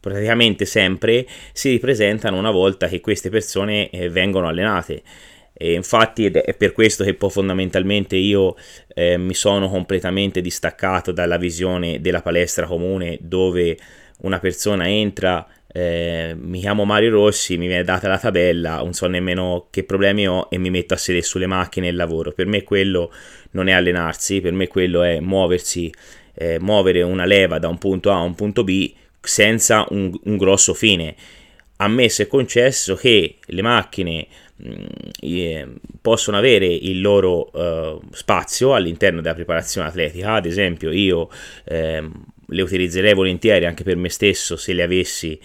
[0.00, 5.02] praticamente sempre si ripresentano una volta che queste persone eh, vengono allenate.
[5.60, 8.54] E infatti è per questo che poi fondamentalmente io
[8.94, 13.76] eh, mi sono completamente distaccato dalla visione della palestra comune dove
[14.20, 19.06] una persona entra eh, mi chiamo Mario Rossi, mi viene data la tabella, non so
[19.06, 22.32] nemmeno che problemi ho e mi metto a sedere sulle macchine e lavoro.
[22.32, 23.12] Per me quello
[23.50, 25.92] non è allenarsi, per me quello è muoversi,
[26.34, 30.36] eh, muovere una leva da un punto A a un punto B senza un, un
[30.36, 31.14] grosso fine.
[31.76, 34.26] Ammesso e concesso che le macchine
[34.62, 34.84] mm,
[35.20, 35.68] eh,
[36.00, 41.28] possono avere il loro uh, spazio all'interno della preparazione atletica, ad esempio io
[41.64, 42.08] eh,
[42.50, 45.38] le utilizzerei volentieri anche per me stesso se le avessi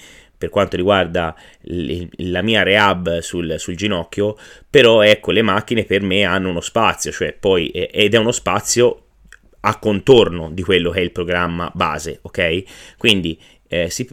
[0.44, 4.38] per quanto riguarda la mia rehab sul, sul, ginocchio,
[4.70, 9.04] però ecco le macchine per me hanno uno spazio, cioè poi ed è uno spazio
[9.62, 12.64] a contorno di quello che è il programma base, ok?
[12.98, 13.40] Quindi
[13.74, 14.08] eh, si,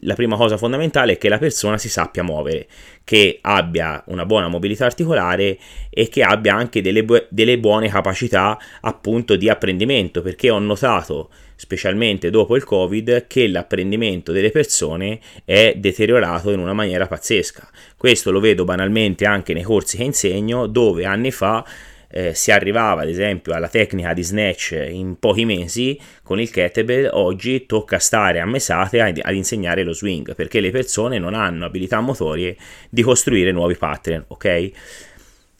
[0.00, 2.66] la prima cosa fondamentale è che la persona si sappia muovere,
[3.04, 8.58] che abbia una buona mobilità articolare e che abbia anche delle, bu- delle buone capacità
[8.82, 15.74] appunto di apprendimento, perché ho notato specialmente dopo il Covid, che l'apprendimento delle persone è
[15.76, 17.68] deteriorato in una maniera pazzesca.
[17.96, 21.64] Questo lo vedo banalmente anche nei corsi che insegno, dove anni fa
[22.10, 27.10] eh, si arrivava ad esempio alla tecnica di snatch in pochi mesi con il kettlebell
[27.12, 31.66] oggi tocca stare a mesate ad, ad insegnare lo swing perché le persone non hanno
[31.66, 32.56] abilità motorie
[32.88, 34.70] di costruire nuovi pattern ok?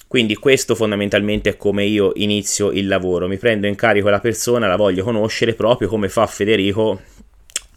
[0.08, 3.28] Quindi questo fondamentalmente è come io inizio il lavoro.
[3.28, 7.02] Mi prendo in carico la persona la voglio conoscere proprio come fa Federico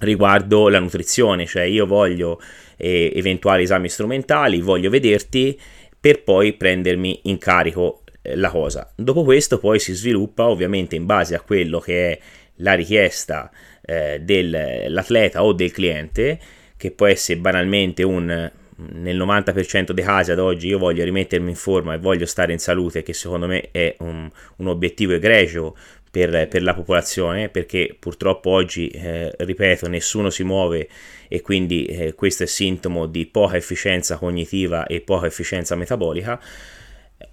[0.01, 2.41] riguardo la nutrizione cioè io voglio
[2.77, 5.60] eh, eventuali esami strumentali voglio vederti
[5.99, 8.91] per poi prendermi in carico la cosa.
[8.95, 12.19] Dopo questo poi si sviluppa ovviamente in base a quello che è
[12.57, 13.49] la richiesta
[13.81, 16.39] eh, dell'atleta o del cliente,
[16.77, 18.51] che può essere banalmente un
[18.93, 22.60] nel 90% dei casi ad oggi io voglio rimettermi in forma e voglio stare in
[22.60, 25.77] salute, che secondo me è un, un obiettivo egregio
[26.10, 30.89] per, per, la popolazione, perché purtroppo oggi, eh, ripeto, nessuno si muove
[31.27, 36.41] e quindi eh, questo è sintomo di poca efficienza cognitiva e poca efficienza metabolica.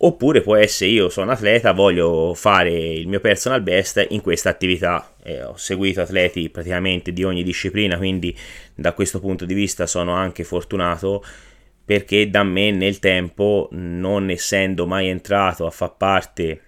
[0.00, 5.14] Oppure può essere io sono atleta, voglio fare il mio personal best in questa attività.
[5.24, 8.36] Eh, ho seguito atleti praticamente di ogni disciplina, quindi
[8.76, 11.24] da questo punto di vista sono anche fortunato
[11.84, 16.60] perché da me nel tempo, non essendo mai entrato a far parte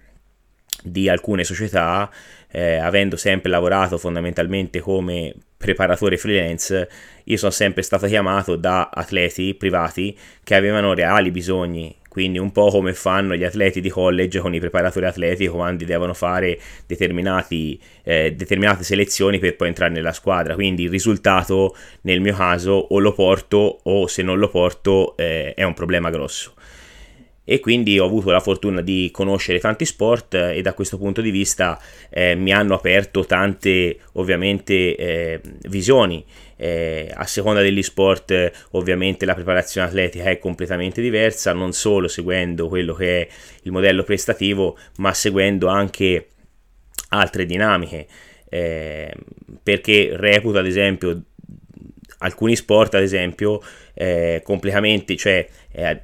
[0.83, 2.11] di alcune società,
[2.49, 6.89] eh, avendo sempre lavorato fondamentalmente come preparatore freelance,
[7.25, 12.69] io sono sempre stato chiamato da atleti privati che avevano reali bisogni quindi un po'
[12.69, 16.59] come fanno gli atleti di college con i preparatori atletici quando devono fare
[18.03, 22.99] eh, determinate selezioni per poi entrare nella squadra, quindi il risultato nel mio caso o
[22.99, 26.55] lo porto o se non lo porto eh, è un problema grosso
[27.43, 31.21] e quindi ho avuto la fortuna di conoscere tanti sport eh, e da questo punto
[31.21, 36.23] di vista eh, mi hanno aperto tante ovviamente eh, visioni.
[36.55, 42.67] Eh, a seconda degli sport ovviamente la preparazione atletica è completamente diversa non solo seguendo
[42.67, 43.27] quello che è
[43.63, 46.27] il modello prestativo ma seguendo anche
[47.09, 48.07] altre dinamiche.
[48.53, 49.13] Eh,
[49.63, 51.23] perché reputo ad esempio
[52.21, 53.61] alcuni sport ad esempio
[53.93, 56.01] eh, completamente cioè eh,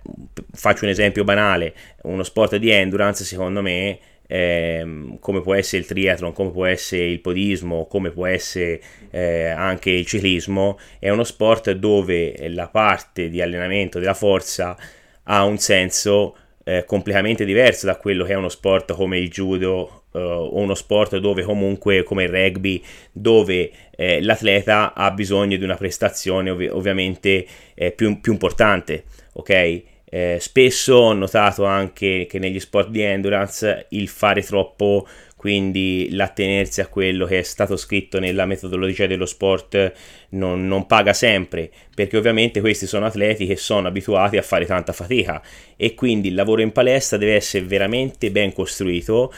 [0.51, 5.87] faccio un esempio banale, uno sport di endurance secondo me eh, come può essere il
[5.87, 11.23] triathlon, come può essere il podismo, come può essere eh, anche il ciclismo, è uno
[11.23, 14.77] sport dove la parte di allenamento della forza
[15.23, 20.03] ha un senso eh, completamente diverso da quello che è uno sport come il judo
[20.17, 25.75] o uno sport dove comunque come il rugby dove eh, l'atleta ha bisogno di una
[25.75, 29.03] prestazione ov- ovviamente eh, più, più importante
[29.37, 29.83] ok?
[30.09, 36.79] Eh, spesso ho notato anche che negli sport di endurance il fare troppo, quindi l'attenersi
[36.79, 39.91] a quello che è stato scritto nella metodologia dello sport
[40.29, 44.93] non, non, paga sempre, perché ovviamente questi sono atleti che sono abituati a fare tanta
[44.93, 45.41] fatica
[45.75, 49.33] e quindi il lavoro in palestra deve essere veramente ben costruito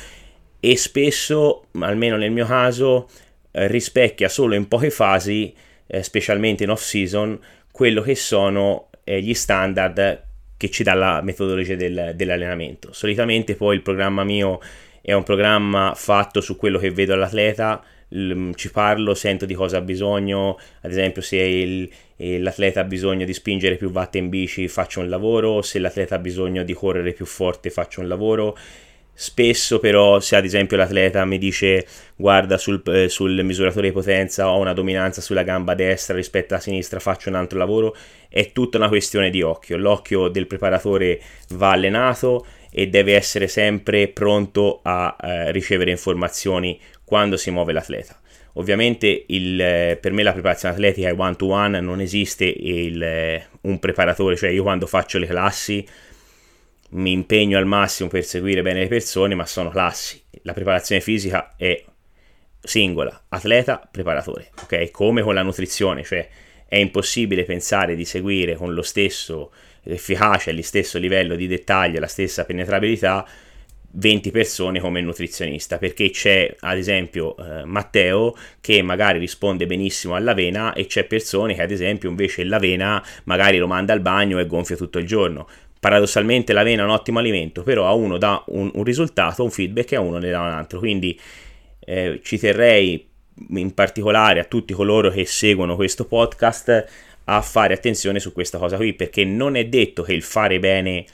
[0.60, 3.08] e spesso, almeno nel mio caso,
[3.52, 5.54] rispecchia solo in poche fasi,
[5.88, 7.39] eh, specialmente in off season,
[7.72, 10.24] quello che sono eh, gli standard
[10.58, 12.91] che ci dà la metodologia del, dell'allenamento.
[12.91, 14.60] Solitamente poi il programma mio
[15.02, 19.78] è un programma fatto su quello che vedo all'atleta, l- ci parlo, sento di cosa
[19.78, 24.67] ha bisogno, ad esempio se il, l'atleta ha bisogno di spingere più watt in bici
[24.67, 28.58] faccio un lavoro, se l'atleta ha bisogno di correre più forte faccio un lavoro
[29.21, 34.47] Spesso però se ad esempio l'atleta mi dice guarda sul, eh, sul, misuratore di potenza
[34.47, 37.93] ho una dominanza sulla gamba destra rispetto alla sinistra faccio un altro lavoro,
[38.29, 39.75] è tutta una questione di occhio.
[39.75, 47.36] L'occhio del preparatore va allenato e deve essere sempre pronto a eh, ricevere informazioni quando
[47.36, 48.17] si muove l'atleta.
[48.53, 53.03] Ovviamente il, eh, per me la preparazione atletica è one to one, non esiste il,
[53.03, 55.86] eh, un preparatore, cioè io quando faccio le classi
[56.91, 60.21] mi impegno al massimo per seguire bene le persone, ma sono classi.
[60.43, 61.84] La preparazione fisica è
[62.62, 64.91] singola, atleta, preparatore, ok?
[64.91, 66.28] Come con la nutrizione, cioè
[66.67, 69.52] è impossibile pensare di seguire con lo stesso
[69.84, 73.25] efficacia, lo stesso livello di dettaglio, la stessa penetrabilità
[73.91, 80.73] 20 persone come nutrizionista perché c'è ad esempio eh, Matteo che magari risponde benissimo all'avena
[80.73, 84.75] e c'è persone che ad esempio invece l'avena magari lo manda al bagno e gonfia
[84.75, 85.47] tutto il giorno
[85.79, 89.93] paradossalmente l'avena è un ottimo alimento, però a uno dà un, un risultato, un feedback
[89.93, 90.80] e a uno ne dà un altro.
[90.80, 91.19] Quindi
[91.80, 93.07] eh, ci terrei
[93.51, 96.88] in particolare a tutti coloro che seguono questo podcast
[97.25, 101.05] a fare attenzione su questa cosa qui, perché non è detto che il fare bene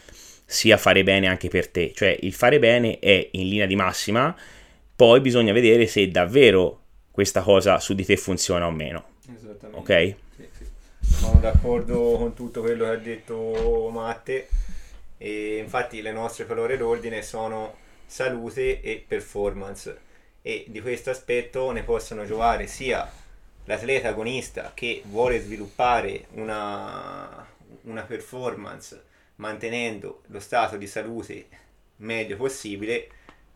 [0.45, 4.35] sia fare bene anche per te, cioè il fare bene è in linea di massima,
[4.95, 9.05] poi bisogna vedere se davvero questa cosa su di te funziona o meno.
[9.71, 10.15] Ok?
[11.15, 14.49] Sono d'accordo con tutto quello che ha detto Matte
[15.17, 19.97] e infatti le nostre parole d'ordine sono salute e performance
[20.41, 23.09] e di questo aspetto ne possono giovare sia
[23.63, 27.47] l'atleta agonista che vuole sviluppare una,
[27.83, 29.03] una performance
[29.37, 31.47] mantenendo lo stato di salute
[31.97, 33.09] meglio possibile.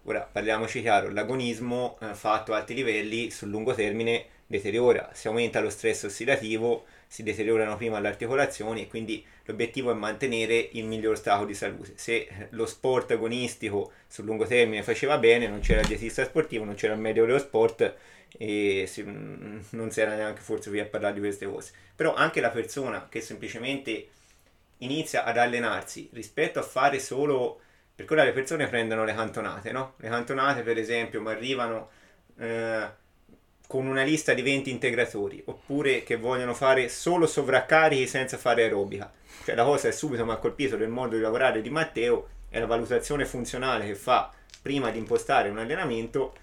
[0.03, 5.59] Ora parliamoci chiaro, l'agonismo eh, fatto a alti livelli sul lungo termine deteriora, si aumenta
[5.59, 11.15] lo stress ossidativo, si deteriorano prima le articolazioni e quindi l'obiettivo è mantenere il miglior
[11.17, 11.93] stato di salute.
[11.95, 16.73] Se lo sport agonistico sul lungo termine faceva bene, non c'era il dietista sportivo, non
[16.73, 17.95] c'era il dello sport
[18.39, 21.71] e si, non si era neanche forse qui a parlare di queste cose.
[21.95, 24.07] Però anche la persona che semplicemente
[24.79, 27.61] inizia ad allenarsi rispetto a fare solo
[27.93, 29.93] perché ora le persone prendono le cantonate, no?
[29.97, 31.89] Le cantonate, per esempio, mi arrivano
[32.39, 32.87] eh,
[33.69, 39.13] con una lista di 20 integratori, oppure che vogliono fare solo sovraccarichi senza fare aerobica.
[39.45, 42.57] Cioè la cosa che subito mi ha colpito del modo di lavorare di Matteo è
[42.57, 46.33] la valutazione funzionale che fa prima di impostare un allenamento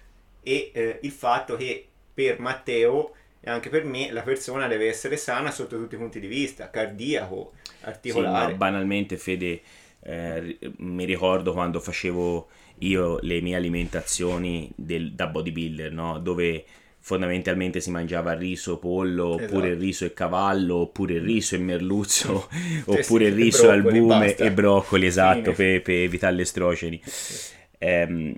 [0.41, 3.11] e eh, il fatto che per Matteo
[3.41, 6.69] e anche per me la persona deve essere sana sotto tutti i punti di vista,
[6.69, 7.51] cardiaco,
[7.81, 8.51] articolare.
[8.53, 9.59] Sì, banalmente Fede,
[9.99, 12.47] eh, mi ricordo quando facevo
[12.79, 16.19] io le mie alimentazioni del, da bodybuilder, no?
[16.19, 16.63] dove
[17.07, 19.45] fondamentalmente si mangiava riso, pollo, esatto.
[19.45, 22.49] oppure il riso e cavallo, oppure il riso e merluzzo,
[22.83, 27.01] oppure il riso, al albume e broccoli, esatto, per, per, evitare le estrogeni.
[27.77, 28.37] Ehm,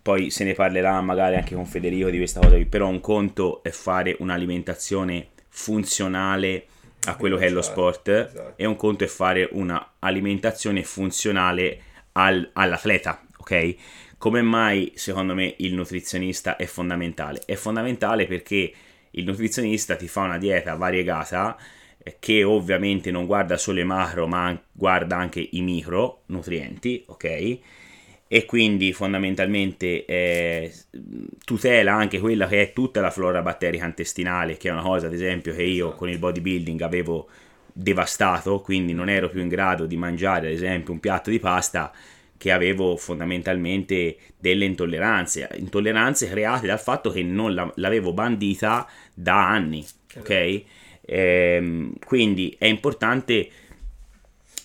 [0.00, 3.68] poi se ne parlerà magari anche con Federico di questa cosa, però un conto è
[3.68, 6.68] fare un'alimentazione funzionale
[7.04, 8.52] a quello che è lo esatto, sport esatto.
[8.56, 11.80] e un conto è fare un'alimentazione funzionale
[12.12, 13.76] al, all'atleta, ok?
[14.18, 17.42] Come mai secondo me il nutrizionista è fondamentale?
[17.44, 18.72] È fondamentale perché
[19.10, 21.56] il nutrizionista ti fa una dieta variegata
[22.02, 27.58] eh, che ovviamente non guarda solo i macro ma guarda anche i micro nutrienti, ok?
[28.28, 30.72] E quindi fondamentalmente eh,
[31.44, 35.12] tutela anche quella che è tutta la flora batterica intestinale, che è una cosa ad
[35.12, 37.28] esempio che io con il bodybuilding avevo
[37.72, 41.92] devastato, quindi non ero più in grado di mangiare ad esempio un piatto di pasta
[42.38, 49.48] che avevo fondamentalmente delle intolleranze, intolleranze create dal fatto che non la, l'avevo bandita da
[49.48, 49.84] anni,
[50.16, 50.62] ok?
[51.06, 53.48] Ehm, quindi è importante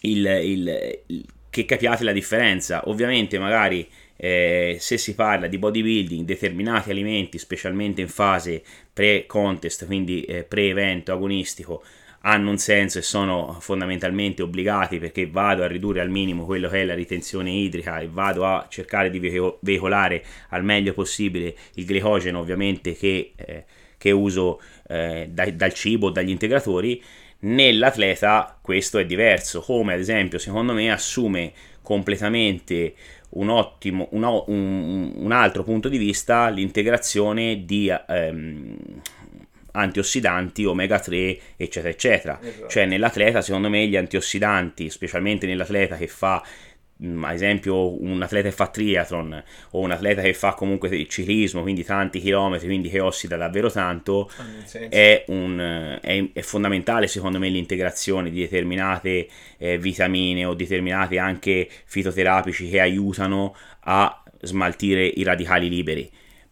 [0.02, 6.26] il, il, il, che capiate la differenza, ovviamente magari eh, se si parla di bodybuilding,
[6.26, 8.64] determinati alimenti, specialmente in fase
[8.94, 11.84] pre-contest, quindi eh, pre-evento agonistico,
[12.22, 16.82] hanno un senso e sono fondamentalmente obbligati perché vado a ridurre al minimo quello che
[16.82, 19.20] è la ritenzione idrica e vado a cercare di
[19.60, 23.64] veicolare al meglio possibile il glicogeno ovviamente che, eh,
[23.98, 27.02] che uso eh, da, dal cibo, dagli integratori,
[27.40, 32.94] nell'atleta questo è diverso, come ad esempio secondo me assume completamente
[33.30, 38.78] un ottimo un, un, un altro punto di vista l'integrazione di ehm,
[39.72, 42.40] antiossidanti, omega 3, eccetera, eccetera.
[42.42, 42.68] Esatto.
[42.68, 46.44] Cioè nell'atleta, secondo me, gli antiossidanti, specialmente nell'atleta che fa
[47.04, 51.08] mm, ad esempio un atleta che fa triathlon o un atleta che fa comunque il
[51.08, 54.30] ciclismo, quindi tanti chilometri, quindi che ossida davvero tanto,
[54.90, 61.68] è, un, è, è, fondamentale secondo me l'integrazione di determinate eh, vitamine o determinati anche
[61.86, 66.12] fitoterapici che aiutano a smaltire i radicali liberi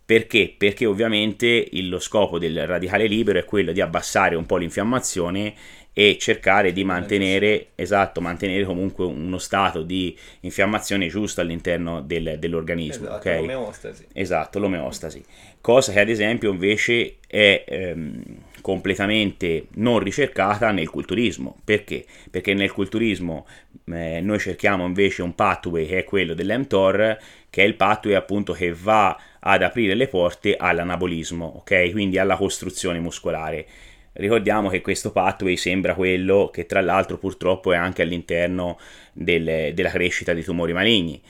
[0.10, 0.52] perché?
[0.58, 5.54] Perché ovviamente lo scopo del radicale libero è quello di abbassare un po' l'infiammazione
[5.94, 13.04] e cercare di mantenere, esatto, mantenere comunque uno stato di infiammazione giusto all'interno del, dell'organismo.
[13.06, 13.40] Esatto, okay?
[13.42, 14.06] l'omeostasi.
[14.12, 15.24] Esatto, l'omeostasi.
[15.62, 18.24] Cosa che ad esempio invece è ehm,
[18.62, 21.56] completamente non ricercata nel culturismo.
[21.64, 22.04] Perché?
[22.32, 23.46] Perché nel culturismo
[23.86, 27.16] eh, noi cerchiamo invece un pathway che è quello dell'mTOR,
[27.52, 31.92] che è il pathway appunto che va ad aprire le porte all'anabolismo, ok?
[31.92, 33.66] Quindi alla costruzione muscolare.
[34.14, 38.78] Ricordiamo che questo pathway sembra quello che tra l'altro purtroppo è anche all'interno
[39.14, 41.22] del, della crescita di tumori maligni.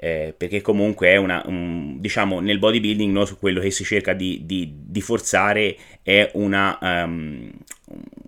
[0.00, 4.42] Eh, perché comunque è una, un, diciamo nel bodybuilding no, quello che si cerca di,
[4.44, 7.50] di, di forzare è una, um,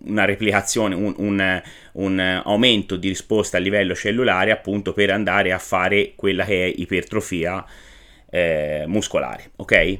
[0.07, 1.63] una replicazione, un, un,
[1.93, 6.75] un, aumento di risposta a livello cellulare appunto per andare a fare quella che è
[6.77, 7.65] ipertrofia
[8.31, 9.99] eh, muscolare, ok?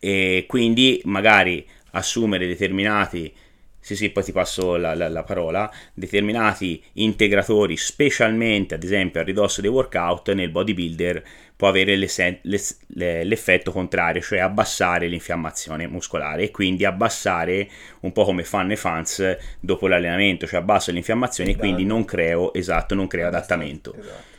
[0.00, 3.32] E quindi magari assumere determinati,
[3.80, 9.24] sì sì poi ti passo la, la, la parola, determinati integratori specialmente ad esempio a
[9.24, 11.22] ridosso dei workout nel bodybuilder
[11.56, 17.68] può avere l'effetto contrario, cioè abbassare l'infiammazione muscolare e quindi abbassare
[18.00, 22.54] un po' come fanno i fans dopo l'allenamento, cioè abbasso l'infiammazione e quindi non creo,
[22.54, 23.92] esatto, non creo adattamento.
[23.94, 24.36] Esatto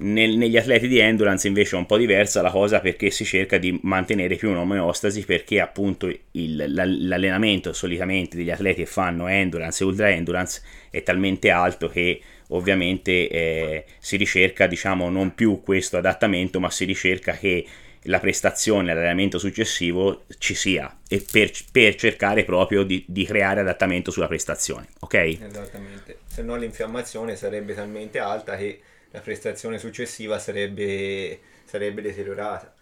[0.00, 3.58] Nel, negli atleti di endurance invece è un po' diversa la cosa perché si cerca
[3.58, 6.72] di mantenere più un'omeostasi perché appunto il,
[7.08, 13.28] l'allenamento solitamente degli atleti che fanno endurance e ultra endurance è talmente alto che ovviamente
[13.28, 17.66] eh, si ricerca diciamo non più questo adattamento ma si ricerca che
[18.02, 24.10] la prestazione, l'allenamento successivo ci sia e per, per cercare proprio di, di, creare adattamento
[24.10, 25.14] sulla prestazione, ok?
[25.14, 28.80] Esattamente, se no l'infiammazione sarebbe talmente alta che
[29.10, 32.74] la prestazione successiva sarebbe, sarebbe deteriorata.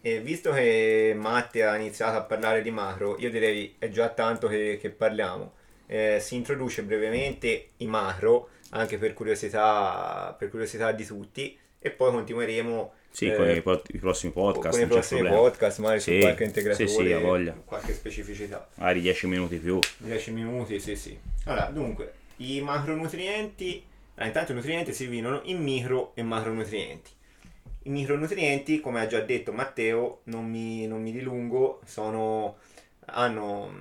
[0.00, 4.46] E visto che Matti ha iniziato a parlare di macro, io direi è già tanto
[4.46, 5.54] che, che parliamo.
[5.86, 12.12] Eh, si introduce brevemente i macro, anche per curiosità, per curiosità di tutti, e poi
[12.12, 14.76] continueremo sì, con i, po- i, prossimi podcast.
[14.76, 17.52] Con i prossimi podcast, magari sì, su qualche integratore, sì, sì, a voglia.
[17.64, 18.68] qualche specificità.
[18.74, 19.78] Magari 10 minuti più.
[19.96, 21.18] 10 minuti, sì, sì.
[21.44, 23.82] Allora, dunque, i macronutrienti,
[24.16, 27.10] allora, intanto i nutrienti si dividono in micro e macronutrienti.
[27.84, 32.56] I micronutrienti, come ha già detto Matteo, non mi, non mi dilungo, sono,
[33.06, 33.72] hanno,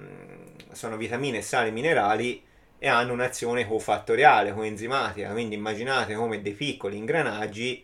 [0.72, 2.44] sono vitamine, sali, minerali
[2.78, 7.84] e hanno un'azione cofattoriale, coenzimatica, quindi immaginate come dei piccoli ingranaggi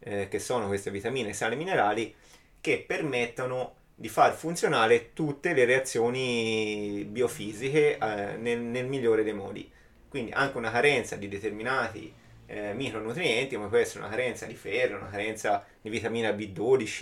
[0.00, 2.14] eh, che sono queste vitamine, sali minerali,
[2.60, 9.70] che permettono di far funzionare tutte le reazioni biofisiche eh, nel, nel, migliore dei modi.
[10.12, 12.12] Quindi anche una carenza di determinati
[12.44, 16.98] eh, micronutrienti, come può essere una carenza di ferro, una carenza di vitamina B12,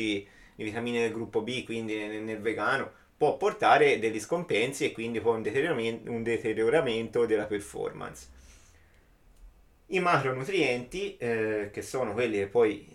[0.54, 5.20] di vitamine del gruppo B, quindi nel, nel vegano, può portare degli scompensi e quindi
[5.20, 8.28] poi un deterioramento, un deterioramento della performance.
[9.86, 12.86] I macronutrienti, eh, che sono quelli che poi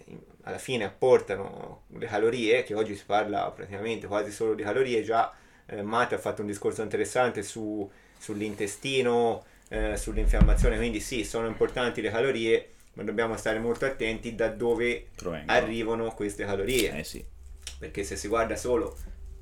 [0.43, 5.33] alla fine apportano le calorie, che oggi si parla praticamente quasi solo di calorie, già
[5.65, 9.43] eh, Matt ha fatto un discorso interessante su, sull'intestino,
[9.75, 15.07] eh, sull'infiammazione, quindi sì, sono importanti le calorie, ma dobbiamo stare molto attenti da dove
[15.15, 15.51] Provengo.
[15.51, 16.99] arrivano queste calorie.
[16.99, 17.23] Eh sì.
[17.77, 18.95] Perché se si guarda solo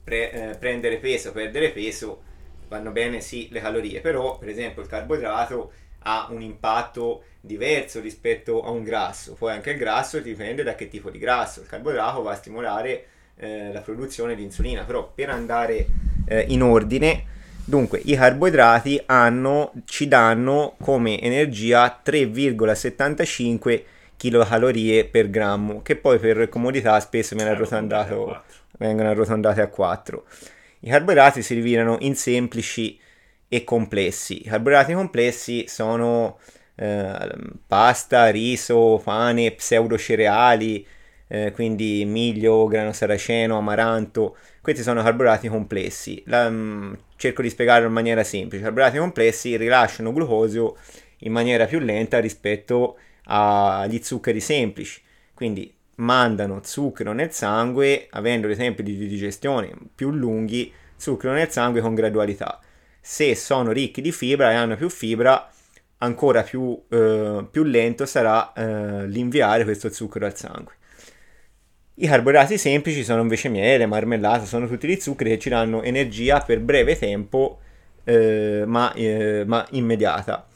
[0.03, 2.23] pre, eh, prendere peso, perdere peso,
[2.67, 5.71] vanno bene sì le calorie, però per esempio il carboidrato
[6.05, 9.33] ha un impatto diverso rispetto a un grasso.
[9.33, 11.61] Poi anche il grasso dipende da che tipo di grasso.
[11.61, 13.05] Il carboidrato va a stimolare
[13.35, 15.85] eh, la produzione di insulina, però per andare
[16.25, 17.25] eh, in ordine,
[17.65, 23.83] dunque i carboidrati hanno, ci danno come energia 3,75
[24.17, 28.43] kcal per grammo, che poi per comodità spesso viene arrotondato,
[28.77, 30.23] vengono arrotondate a 4.
[30.81, 32.99] I carboidrati si dividono in semplici
[33.47, 34.41] e complessi.
[34.41, 36.37] I carboidrati complessi sono
[36.75, 37.29] eh,
[37.67, 40.85] pasta, riso, pane, pseudocereali,
[41.27, 44.37] eh, quindi miglio, grano saraceno, amaranto.
[44.63, 46.23] Questi sono carboidrati complessi.
[46.27, 48.61] La, mm, cerco di spiegarlo in maniera semplice.
[48.61, 50.77] I carboidrati complessi rilasciano glucosio
[51.19, 55.01] in maniera più lenta rispetto agli zuccheri semplici.
[55.33, 61.81] Quindi mandano zucchero nel sangue, avendo dei tempi di digestione più lunghi, zucchero nel sangue
[61.81, 62.61] con gradualità
[63.05, 65.49] se sono ricchi di fibra e hanno più fibra,
[65.97, 70.75] ancora più, eh, più lento sarà eh, l'inviare questo zucchero al sangue.
[71.95, 76.39] I carboidrati semplici sono invece miele, marmellata, sono tutti gli zuccheri che ci danno energia
[76.39, 77.59] per breve tempo,
[78.03, 80.47] eh, ma, eh, ma, immediata.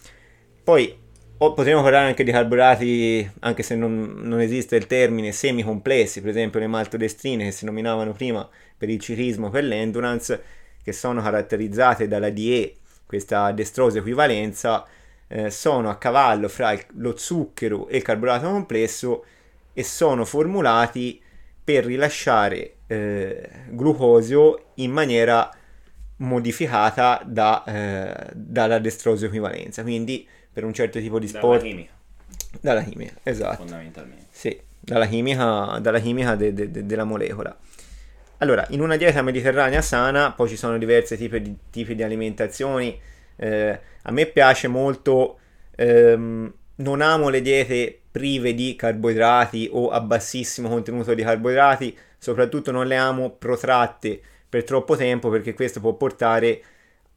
[0.63, 0.97] Poi
[1.37, 6.31] o, potremmo parlare anche di carboidrati, anche se non, non esiste il termine, semicomplessi, per
[6.31, 10.41] esempio le maltodestrine che si nominavano prima per il ciclismo, per l'endurance,
[10.81, 14.87] che sono caratterizzate dalla DE, questa destrosa equivalenza,
[15.27, 19.23] eh, sono a cavallo fra il, lo zucchero e il carboidrato complesso
[19.73, 21.21] e sono formulati
[21.67, 25.53] per rilasciare eh, glucosio in maniera
[26.19, 31.59] modificata da, eh, dalla destrosa equivalenza, quindi per un certo tipo di sport...
[31.59, 31.91] Dalla chimica.
[32.61, 33.57] Dalla chimica, esatto.
[33.57, 34.27] Fondamentalmente.
[34.29, 37.53] Sì, dalla chimica, dalla chimica de, de, de, della molecola.
[38.37, 42.97] Allora, in una dieta mediterranea sana, poi ci sono diversi tipi di, tipi di alimentazioni.
[43.35, 45.37] Eh, a me piace molto,
[45.75, 52.71] ehm, non amo le diete prive di carboidrati o a bassissimo contenuto di carboidrati, soprattutto
[52.71, 56.61] non le amo protratte per troppo tempo perché questo può portare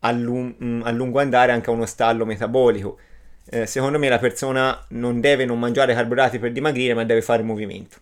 [0.00, 2.98] a, lung- mm, a lungo andare anche a uno stallo metabolico.
[3.52, 7.42] Eh, secondo me la persona non deve non mangiare carboidrati per dimagrire, ma deve fare
[7.42, 7.98] movimento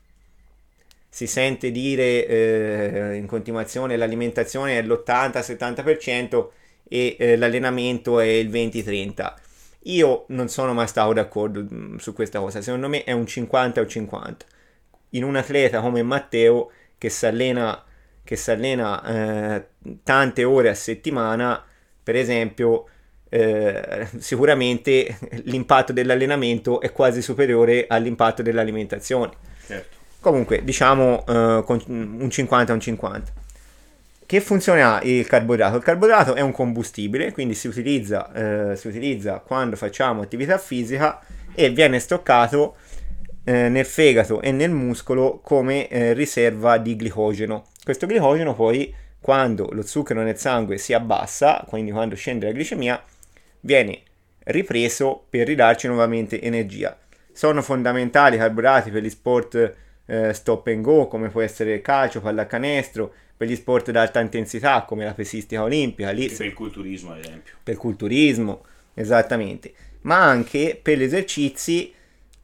[1.11, 6.49] si sente dire eh, in continuazione l'alimentazione è l'80-70%
[6.89, 9.33] e eh, l'allenamento è il 20-30%.
[9.83, 13.81] Io non sono mai stato d'accordo mm, su questa cosa, secondo me è un 50
[13.81, 14.47] o 50.
[15.11, 17.83] In un atleta come Matteo che si allena,
[18.23, 19.67] che si allena eh,
[20.03, 21.65] tante ore a settimana,
[22.03, 22.87] per esempio,
[23.29, 29.33] eh, sicuramente l'impatto dell'allenamento è quasi superiore all'impatto dell'alimentazione.
[29.67, 29.97] Certo.
[30.21, 33.33] Comunque, diciamo eh, un 50 a un 50.
[34.29, 35.79] Che funzione ha il carboidrato?
[35.79, 41.19] Il carboidrato è un combustibile, quindi si utilizza, eh, si utilizza quando facciamo attività fisica
[41.55, 42.77] e viene stoccato
[43.45, 47.69] eh, nel fegato e nel muscolo come eh, riserva di glicogeno.
[47.83, 53.03] Questo glicogeno poi, quando lo zucchero nel sangue si abbassa, quindi quando scende la glicemia,
[53.61, 54.03] viene
[54.45, 56.95] ripreso per ridarci nuovamente energia.
[57.33, 59.75] Sono fondamentali i carboidrati per gli sport
[60.05, 64.83] eh, stop and go, come può essere calcio, pallacanestro, per gli sport ad alta intensità
[64.83, 66.11] come la pesistica olimpica.
[66.11, 67.55] Lì, per il culturismo, ad esempio.
[67.63, 68.65] Per il culturismo,
[68.95, 69.73] esattamente.
[70.03, 71.93] Ma anche per gli esercizi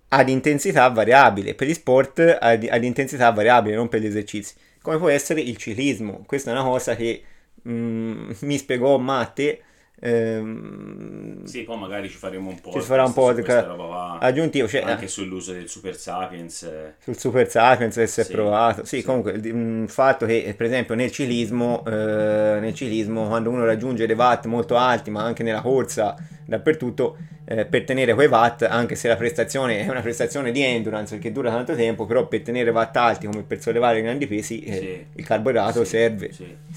[0.09, 4.55] ad intensità variabile, per gli sport ad, ad intensità variabile, non per gli esercizi.
[4.80, 6.22] Come può essere il ciclismo.
[6.26, 7.24] Questa è una cosa che
[7.68, 9.62] mm, mi spiegò Matte
[10.01, 12.72] Ehm, sì, poi magari ci faremo un po'.
[12.72, 14.66] Ci farà un po' di aggiuntivo.
[14.66, 16.62] Cioè, anche sull'uso del Super Sapiens.
[16.64, 16.95] Eh.
[16.99, 18.84] Sul Super Sapiens essere sì, provato.
[18.84, 23.64] Sì, sì, comunque il fatto che, per esempio, nel ciclismo, eh, nel ciclismo, quando uno
[23.64, 27.16] raggiunge dei watt molto alti, ma anche nella corsa, dappertutto,
[27.47, 31.30] eh, per tenere quei watt, anche se la prestazione è una prestazione di endurance che
[31.30, 35.07] dura tanto tempo, però per tenere watt alti come per sollevare grandi pesi, eh, sì,
[35.14, 36.30] il carboidrato serve.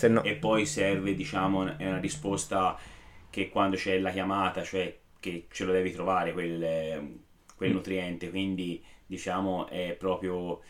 [0.08, 0.24] No...
[0.24, 2.78] E poi serve, diciamo, è una risposta
[3.38, 7.20] che quando c'è la chiamata, cioè che ce lo devi trovare quel,
[7.56, 7.74] quel mm.
[7.74, 10.62] nutriente, quindi diciamo è proprio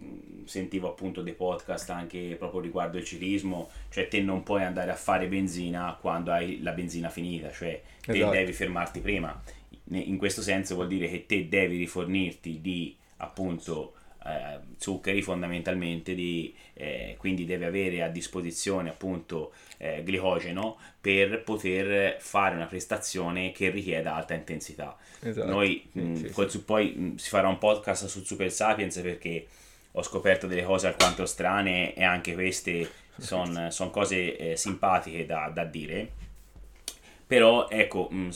[0.00, 4.92] mm, sentivo appunto dei podcast anche proprio riguardo il ciclismo, cioè te non puoi andare
[4.92, 8.30] a fare benzina quando hai la benzina finita, cioè te esatto.
[8.30, 9.42] devi fermarti prima.
[9.90, 13.94] In questo senso vuol dire che te devi rifornirti di appunto
[14.26, 22.20] eh, zuccheri fondamentalmente, di, eh, quindi deve avere a disposizione appunto eh, glicogeno per poter
[22.20, 24.96] fare una prestazione che richieda alta intensità.
[25.20, 25.48] Esatto.
[25.48, 26.60] Noi mh, sì, sì.
[26.60, 29.46] poi mh, si farà un podcast su Super Sapiens perché
[29.92, 35.50] ho scoperto delle cose alquanto strane e anche queste sono son cose eh, simpatiche da,
[35.52, 36.24] da dire
[37.26, 38.30] però ecco mh,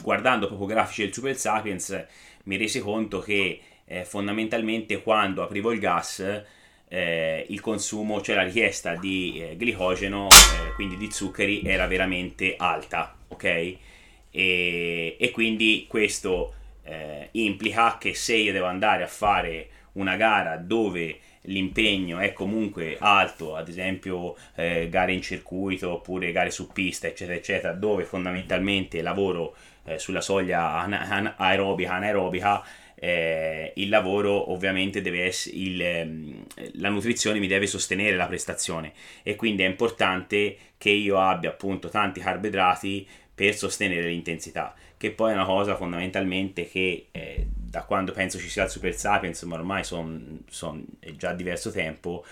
[0.00, 2.06] guardando proprio grafici del Super Sapiens
[2.44, 6.44] mi resi conto che eh, fondamentalmente quando aprivo il gas
[6.88, 12.54] eh, il consumo, cioè la richiesta di eh, glicogeno, eh, quindi di zuccheri, era veramente
[12.56, 13.44] alta, ok?
[13.44, 20.56] E, e quindi questo eh, implica che se io devo andare a fare una gara
[20.56, 27.06] dove l'impegno è comunque alto, ad esempio eh, gare in circuito oppure gare su pista,
[27.06, 32.64] eccetera, eccetera, dove fondamentalmente lavoro eh, sulla soglia an- aerobica, anaerobica,
[32.98, 38.92] eh, il lavoro ovviamente deve essere il, ehm, la nutrizione mi deve sostenere la prestazione
[39.22, 45.32] e quindi è importante che io abbia appunto tanti carboidrati per sostenere l'intensità che poi
[45.32, 49.56] è una cosa fondamentalmente che eh, da quando penso ci sia il Super Sapiens ma
[49.56, 50.18] ormai sono
[50.48, 50.86] son,
[51.16, 52.24] già diverso tempo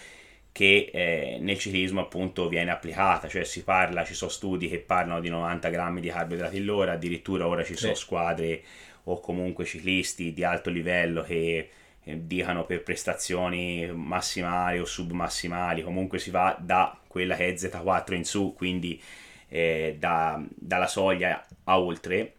[0.54, 5.18] che eh, nel ciclismo appunto viene applicata, cioè si parla, ci sono studi che parlano
[5.18, 8.62] di 90 grammi di carboidrati all'ora, addirittura ora ci sono squadre
[9.04, 11.70] o comunque ciclisti di alto livello che
[12.04, 18.14] eh, dicano per prestazioni massimali o submassimali, comunque si va da quella che è Z4
[18.14, 19.02] in su, quindi
[19.48, 22.32] eh, da, dalla soglia a oltre,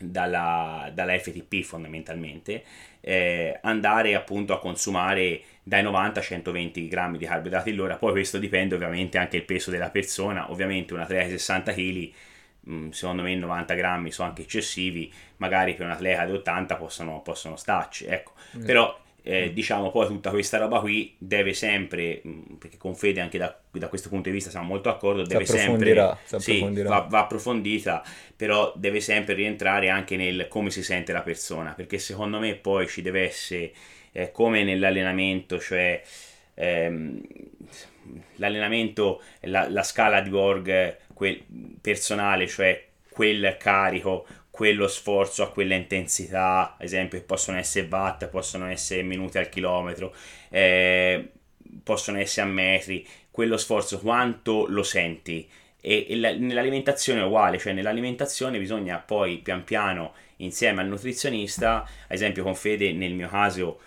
[0.00, 2.62] dalla, dalla FTP fondamentalmente,
[3.00, 8.38] eh, andare appunto a consumare dai 90 a 120 grammi di carboidrati all'ora, poi questo
[8.38, 12.12] dipende ovviamente anche il peso della persona, ovviamente una atleta di 60 kg
[12.90, 17.56] secondo me 90 grammi sono anche eccessivi, magari per un atleta di 80 possono, possono
[17.56, 18.32] starci, ecco.
[18.56, 18.64] Mm.
[18.64, 22.22] Però eh, diciamo poi tutta questa roba qui deve sempre,
[22.58, 26.16] perché con Fede anche da, da questo punto di vista siamo molto d'accordo, deve sempre,
[26.24, 28.02] sì, va, va, approfondita,
[28.34, 32.88] però deve sempre rientrare anche nel come si sente la persona, perché secondo me poi
[32.88, 33.70] ci deve essere
[34.12, 36.00] eh, come nell'allenamento, cioè
[36.54, 37.20] ehm,
[38.36, 41.44] l'allenamento, la, la scala di Borg quel
[41.82, 44.26] personale, cioè quel carico,
[44.58, 50.12] quello sforzo a quella intensità, ad esempio possono essere watt, possono essere minuti al chilometro,
[50.48, 51.28] eh,
[51.84, 55.48] possono essere a metri, quello sforzo quanto lo senti?
[55.80, 61.82] E, e la, nell'alimentazione è uguale, cioè nell'alimentazione bisogna poi pian piano insieme al nutrizionista,
[61.82, 63.78] ad esempio con Fede nel mio caso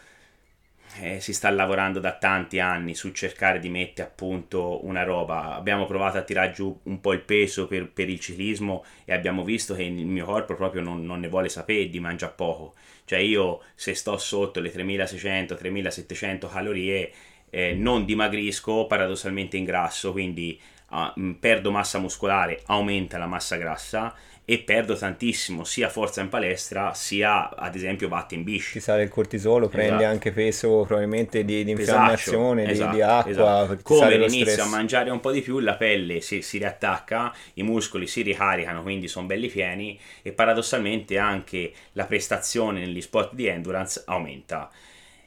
[0.99, 5.55] eh, si sta lavorando da tanti anni su cercare di mettere a punto una roba.
[5.55, 9.43] Abbiamo provato a tirare giù un po' il peso per, per il ciclismo e abbiamo
[9.43, 12.73] visto che il mio corpo proprio non, non ne vuole sapere di mangiare poco.
[13.05, 17.11] Cioè io se sto sotto le 3600-3700 calorie
[17.49, 20.59] eh, non dimagrisco, paradossalmente ingrasso, quindi
[20.91, 26.93] ah, perdo massa muscolare, aumenta la massa grassa e perdo tantissimo sia forza in palestra
[26.93, 28.73] sia ad esempio batte in bici.
[28.73, 29.77] Ti sale il cortisolo, esatto.
[29.77, 33.31] prende anche peso probabilmente di, di infiammazione, esatto, di, di, acqua.
[33.31, 33.77] Esatto.
[33.83, 38.07] Come inizio a mangiare un po' di più la pelle si, si riattacca, i muscoli
[38.07, 44.03] si ricaricano, quindi sono belli pieni e paradossalmente anche la prestazione negli sport di endurance
[44.05, 44.69] aumenta.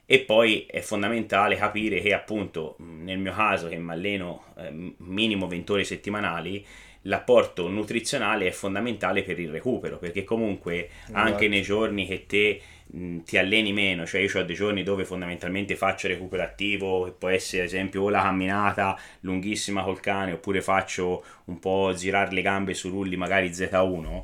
[0.06, 5.46] E poi è fondamentale capire che appunto nel mio caso che mi alleno eh, minimo
[5.46, 6.64] 20 ore settimanali
[7.06, 11.18] l'apporto nutrizionale è fondamentale per il recupero, perché comunque esatto.
[11.18, 15.04] anche nei giorni che te mh, ti alleni meno, cioè io ho dei giorni dove
[15.04, 20.32] fondamentalmente faccio recupero attivo, che può essere ad esempio o la camminata lunghissima col cane,
[20.32, 24.22] oppure faccio un po' girare le gambe su rulli magari Z1,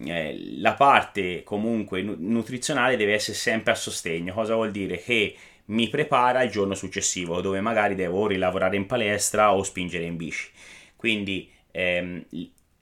[0.00, 4.98] eh, la parte comunque nutrizionale deve essere sempre a sostegno, cosa vuol dire?
[4.98, 5.36] Che
[5.66, 10.50] mi prepara il giorno successivo, dove magari devo rilavorare in palestra o spingere in bici.
[10.96, 12.24] Quindi ehm,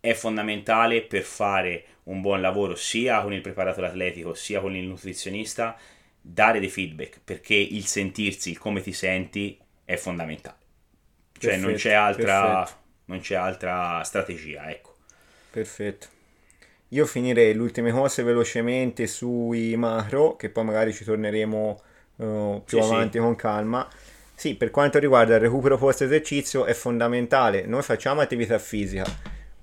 [0.01, 4.85] è fondamentale per fare un buon lavoro sia con il preparatore atletico sia con il
[4.85, 5.79] nutrizionista
[6.21, 10.57] dare dei feedback perché il sentirsi, il come ti senti è fondamentale.
[11.39, 14.97] Cioè perfetto, non, c'è altra, non c'è altra strategia, ecco.
[15.51, 16.21] Perfetto.
[16.93, 21.80] Io finirei le ultime cose velocemente sui macro, che poi magari ci torneremo
[22.16, 23.24] uh, più sì, avanti sì.
[23.24, 23.88] con calma.
[24.34, 27.64] Sì, per quanto riguarda il recupero post esercizio è fondamentale.
[27.64, 29.05] Noi facciamo attività fisica.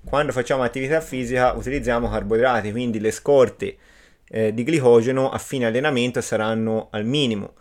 [0.04, 3.76] Quando facciamo attività fisica utilizziamo carboidrati, quindi le scorte
[4.28, 7.52] eh, di glicogeno a fine allenamento saranno al minimo.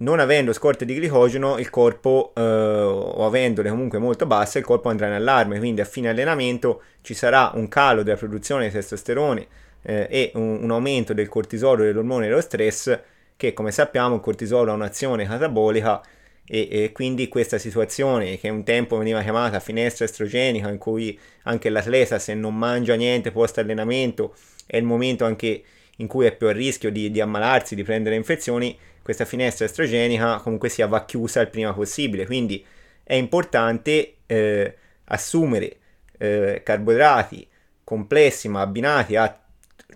[0.00, 4.88] Non avendo scorte di glicogeno, il corpo, eh, o avendole comunque molto basse, il corpo
[4.88, 9.46] andrà in allarme, quindi a fine allenamento ci sarà un calo della produzione di testosterone
[9.82, 12.96] eh, e un, un aumento del cortisolo, dell'ormone dello stress
[13.36, 16.00] che come sappiamo il cortisolo ha un'azione catabolica
[16.46, 21.70] e, e, quindi questa situazione che un tempo veniva chiamata finestra estrogenica in cui anche
[21.70, 24.34] l'atleta se non mangia niente post allenamento
[24.66, 25.62] è il momento anche
[25.96, 28.76] in cui è più a rischio di, di ammalarsi, di prendere infezioni,
[29.08, 32.62] questa finestra estrogenica comunque sia va chiusa il prima possibile, quindi
[33.02, 35.76] è importante eh, assumere
[36.18, 37.48] eh, carboidrati
[37.82, 39.40] complessi ma abbinati a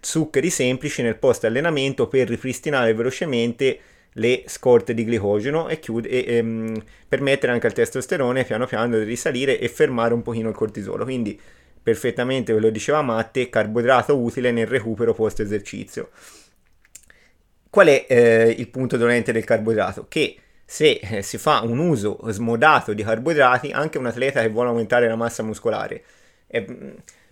[0.00, 3.80] zuccheri semplici nel post allenamento per ripristinare velocemente
[4.12, 9.04] le scorte di glicogeno e, chiud- e ehm, permettere anche al testosterone piano piano di
[9.04, 11.04] risalire e fermare un pochino il cortisolo.
[11.04, 11.38] Quindi
[11.82, 16.08] perfettamente, ve lo diceva Matte, carboidrato utile nel recupero post esercizio.
[17.72, 20.04] Qual è eh, il punto dolente del carboidrato?
[20.06, 24.68] Che se eh, si fa un uso smodato di carboidrati, anche un atleta che vuole
[24.68, 26.04] aumentare la massa muscolare,
[26.48, 26.66] eh,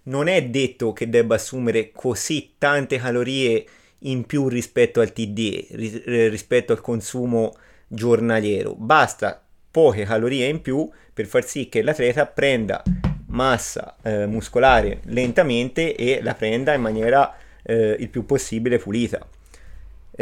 [0.04, 3.66] non è detto che debba assumere così tante calorie
[3.98, 7.54] in più rispetto al TDE, eh, rispetto al consumo
[7.86, 8.74] giornaliero.
[8.74, 12.82] Basta poche calorie in più per far sì che l'atleta prenda
[13.26, 19.28] massa eh, muscolare lentamente e la prenda in maniera eh, il più possibile pulita.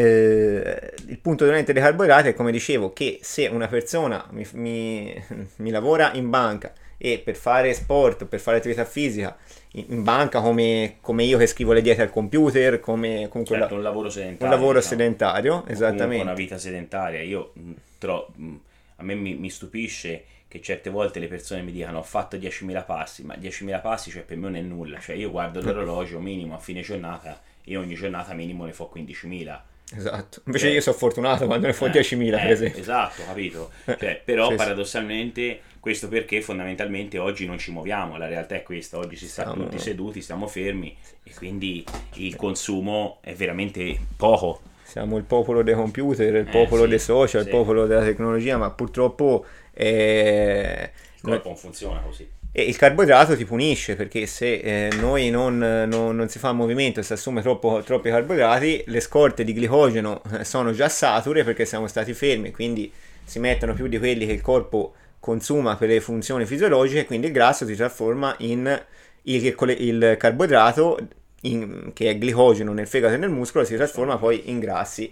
[0.00, 5.24] Eh, il punto dolente dei carboidrati è come dicevo che se una persona mi, mi,
[5.56, 9.36] mi lavora in banca e per fare sport, per fare attività fisica
[9.72, 13.78] in banca come, come, io che scrivo le diete al computer, come comunque certo, la,
[13.78, 14.46] un lavoro sedentario.
[14.46, 15.00] Un lavoro diciamo.
[15.00, 16.22] sedentario, esattamente.
[16.22, 17.20] Una vita sedentaria.
[17.20, 18.56] Io mm, tro, mm,
[18.96, 22.84] a me mi, mi, stupisce che certe volte le persone mi dicano ho fatto 10.000
[22.84, 25.00] passi, ma 10.000 passi cioè per me non è nulla.
[25.00, 29.60] Cioè io guardo l'orologio minimo a fine giornata e ogni giornata minimo ne fo 15.000.
[29.96, 32.80] Esatto, invece eh, io sono fortunato quando ne fo eh, 10.000 eh, per esempio.
[32.80, 33.70] Esatto, capito.
[33.98, 38.98] Cioè, però sì, paradossalmente questo perché fondamentalmente oggi non ci muoviamo, la realtà è questa,
[38.98, 39.64] oggi si sta stiamo...
[39.64, 41.84] tutti seduti, stiamo fermi e quindi
[42.14, 44.60] il consumo è veramente poco.
[44.82, 48.56] Siamo il popolo dei computer, il eh, popolo sì, dei social, il popolo della tecnologia,
[48.56, 49.44] ma purtroppo...
[49.72, 50.90] Eh...
[51.16, 52.26] Il corpo non funziona così.
[52.58, 56.98] E il carboidrato ti punisce perché se eh, noi non, non, non, si fa movimento
[56.98, 61.64] e si assume troppo, troppi carboidrati, le scorte di glicogeno eh, sono già sature perché
[61.64, 62.90] siamo stati fermi, quindi
[63.22, 67.32] si mettono più di quelli che il corpo consuma per le funzioni fisiologiche, quindi il
[67.32, 68.84] grasso si trasforma in
[69.22, 70.98] il, il carboidrato
[71.42, 75.08] in, che è glicogeno nel fegato e nel muscolo, si trasforma poi in grassi.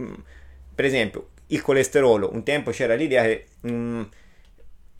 [0.00, 0.14] Mm,
[0.74, 4.02] per esempio, il colesterolo, un tempo c'era l'idea che mm,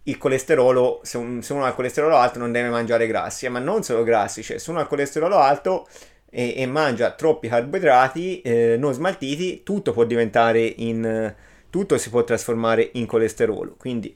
[0.06, 3.58] il colesterolo, se, un, se, uno ha il colesterolo alto non deve mangiare grassi, ma
[3.58, 5.86] non solo grassi, cioè se uno ha il colesterolo alto
[6.30, 11.34] e, e mangia troppi carboidrati eh, non smaltiti, tutto può diventare in...
[11.70, 14.14] tutto si può trasformare in colesterolo, quindi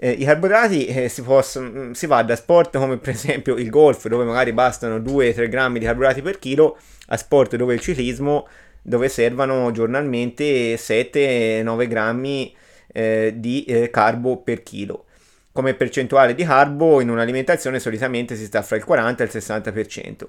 [0.00, 3.68] eh, I carboidrati eh, si, possono, mm, si va da sport come per esempio il
[3.68, 6.78] golf, dove magari bastano 2-3 grammi di carboidrati per chilo,
[7.08, 8.46] a sport dove il ciclismo,
[8.80, 12.54] dove servano giornalmente 7-9 grammi
[12.98, 15.04] eh, di eh, carbo per chilo.
[15.52, 20.26] Come percentuale di carbo in un'alimentazione solitamente si sta fra il 40 e il 60%.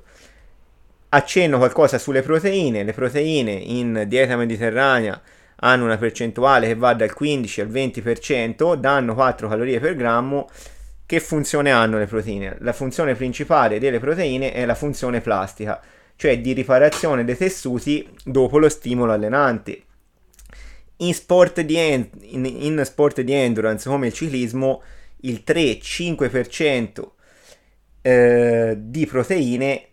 [1.10, 5.20] Accenno qualcosa sulle proteine, le proteine in dieta mediterranea
[5.62, 10.48] hanno una percentuale che va dal 15 al 20%, danno 4 calorie per grammo.
[11.06, 12.58] Che funzione hanno le proteine?
[12.60, 15.82] La funzione principale delle proteine è la funzione plastica,
[16.16, 19.86] cioè di riparazione dei tessuti dopo lo stimolo allenante.
[21.02, 24.82] In sport di, en- in, in sport di endurance come il ciclismo,
[25.22, 27.08] il 3-5%
[28.02, 29.84] eh, di proteine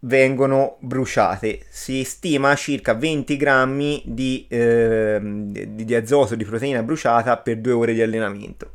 [0.00, 1.60] vengono bruciate.
[1.68, 7.72] Si stima circa 20 grammi di, eh, di, di azoto di proteina bruciata per due
[7.72, 8.72] ore di allenamento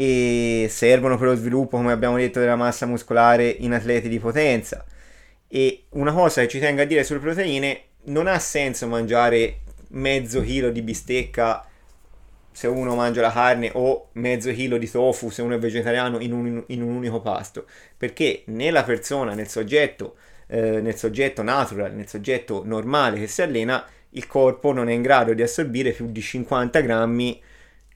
[0.00, 4.84] e servono per lo sviluppo, come abbiamo detto, della massa muscolare in atleti di potenza.
[5.48, 10.40] E una cosa che ci tengo a dire sulle proteine, non ha senso mangiare mezzo
[10.42, 11.66] chilo di bistecca
[12.50, 16.32] se uno mangia la carne o mezzo chilo di tofu se uno è vegetariano in
[16.32, 17.66] un, in un unico pasto,
[17.96, 20.16] perché nella persona, nel soggetto,
[20.48, 25.02] eh, nel soggetto natural, nel soggetto normale che si allena, il corpo non è in
[25.02, 27.40] grado di assorbire più di 50 grammi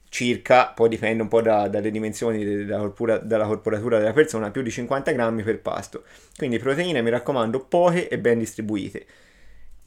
[0.07, 4.61] circa, poi dipende un po' da, dalle dimensioni della, corpora, dalla corporatura della persona, più
[4.61, 6.03] di 50 grammi per pasto.
[6.37, 9.05] Quindi proteine, mi raccomando, poche e ben distribuite.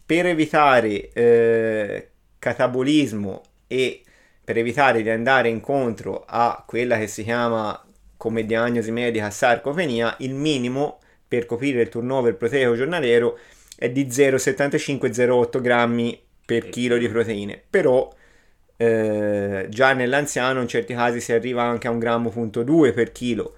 [0.07, 4.03] Per evitare eh, catabolismo e
[4.45, 7.85] per evitare di andare incontro a quella che si chiama
[8.17, 13.39] come diagnosi medica sarcopenia, il minimo per coprire il turnover proteico giornaliero
[13.77, 17.61] è di 0,75-0,8 grammi per chilo di proteine.
[17.69, 18.11] Però
[18.77, 23.13] eh, già nell'anziano in certi casi si arriva anche a un grammo punto 2 per
[23.13, 23.57] chilo.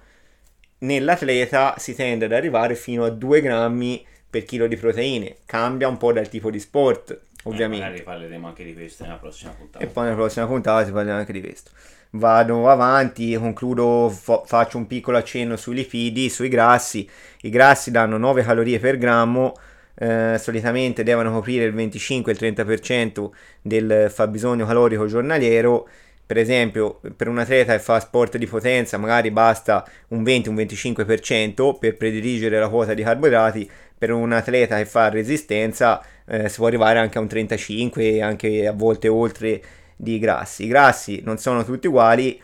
[0.79, 5.37] Nell'atleta si tende ad arrivare fino a 2 grammi per chilo di proteine.
[5.45, 7.85] Cambia un po' dal tipo di sport ovviamente.
[7.85, 9.83] magari parleremo anche di questo nella prossima puntata.
[9.83, 11.71] E poi nella prossima puntata si parlerà anche di questo.
[12.11, 17.07] Vado avanti, concludo, fo- faccio un piccolo accenno sui lipidi, sui grassi.
[17.41, 19.53] I grassi danno 9 calorie per grammo,
[19.95, 23.29] eh, solitamente devono coprire il 25-30%
[23.61, 25.87] del fabbisogno calorico giornaliero.
[26.25, 31.97] Per esempio, per un atleta che fa sport di potenza, magari basta un 20-25% per
[31.97, 33.69] prediligere la quota di carboidrati.
[33.99, 38.21] Per un atleta che fa resistenza, eh, si può arrivare anche a un 35 e
[38.21, 39.61] anche a volte oltre
[39.95, 40.63] di grassi.
[40.63, 42.41] I grassi non sono tutti uguali,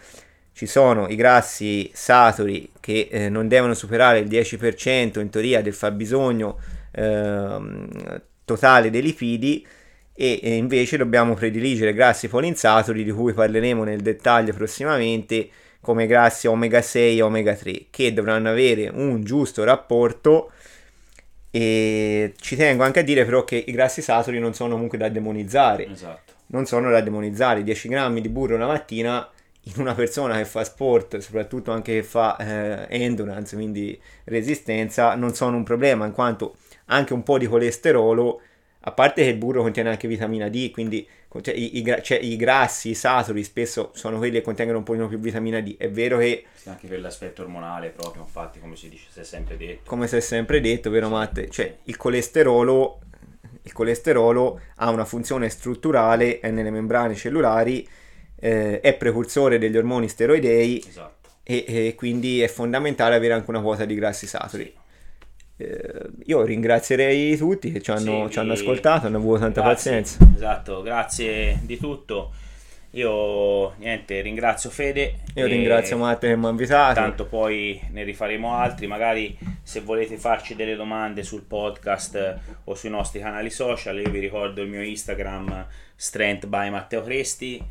[0.52, 5.74] ci sono i grassi saturi che eh, non devono superare il 10% in teoria del
[5.74, 6.58] fabbisogno
[6.92, 7.58] eh,
[8.46, 9.68] totale dei lipidi
[10.14, 15.50] e, e, invece dobbiamo prediligere grassi polinsaturi di cui parleremo nel dettaglio prossimamente
[15.82, 20.52] come grassi omega 6 e omega 3 che dovranno avere un giusto rapporto
[21.56, 25.08] e ci tengo anche a dire però che i grassi saturi non sono comunque da
[25.08, 25.88] demonizzare.
[25.90, 26.34] Esatto.
[26.48, 27.64] Non sono da demonizzare.
[27.64, 29.26] 10 grammi di burro una mattina
[29.64, 35.34] in una persona che fa sport, soprattutto anche che fa eh, endurance, quindi resistenza, non
[35.34, 38.42] sono un problema, in quanto anche un po' di colesterolo,
[38.88, 41.08] a parte che il burro contiene anche vitamina D, quindi
[41.42, 45.08] cioè, i, i, cioè, i, grassi, i saturi spesso sono quelli che contengono un pochino
[45.08, 45.76] più vitamina D.
[45.76, 46.46] È vero che...
[46.54, 49.90] Sì, anche per l'aspetto ormonale proprio, infatti, come si dice, si è sempre detto.
[49.90, 51.50] Come si è sempre detto, vero Matte?
[51.50, 53.00] Cioè, il colesterolo,
[53.64, 57.88] il colesterolo ha una funzione strutturale, è nelle membrane cellulari,
[58.36, 61.30] eh, è precursore degli ormoni steroidei esatto.
[61.42, 64.64] e, e, quindi è fondamentale avere anche una quota di grassi saturi.
[64.64, 64.84] Sì.
[65.58, 69.92] Eh, io ringrazierei tutti che ci hanno, sì, ci hanno ascoltato, hanno avuto tanta grazie,
[69.92, 70.34] pazienza.
[70.36, 72.32] Esatto, grazie di tutto.
[72.92, 75.16] Io niente, ringrazio Fede.
[75.36, 76.94] Io ringrazio Matte che mi ha invitato.
[76.94, 78.88] Tanto poi ne rifaremo altri.
[78.88, 84.20] Magari se volete farci delle domande sul podcast o sui nostri canali social, io vi
[84.20, 87.62] ricordo il mio Instagram Strength by Matteo Cresti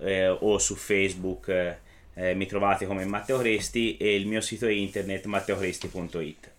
[0.00, 1.78] eh, o su Facebook
[2.14, 6.51] eh, mi trovate come Matteo Cresti e il mio sito internet matteocresti.it.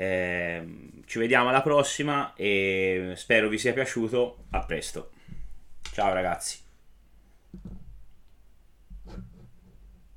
[0.00, 0.62] Eh,
[1.04, 4.44] ci vediamo alla prossima e spero vi sia piaciuto.
[4.52, 5.10] A presto.
[5.92, 6.69] Ciao ragazzi.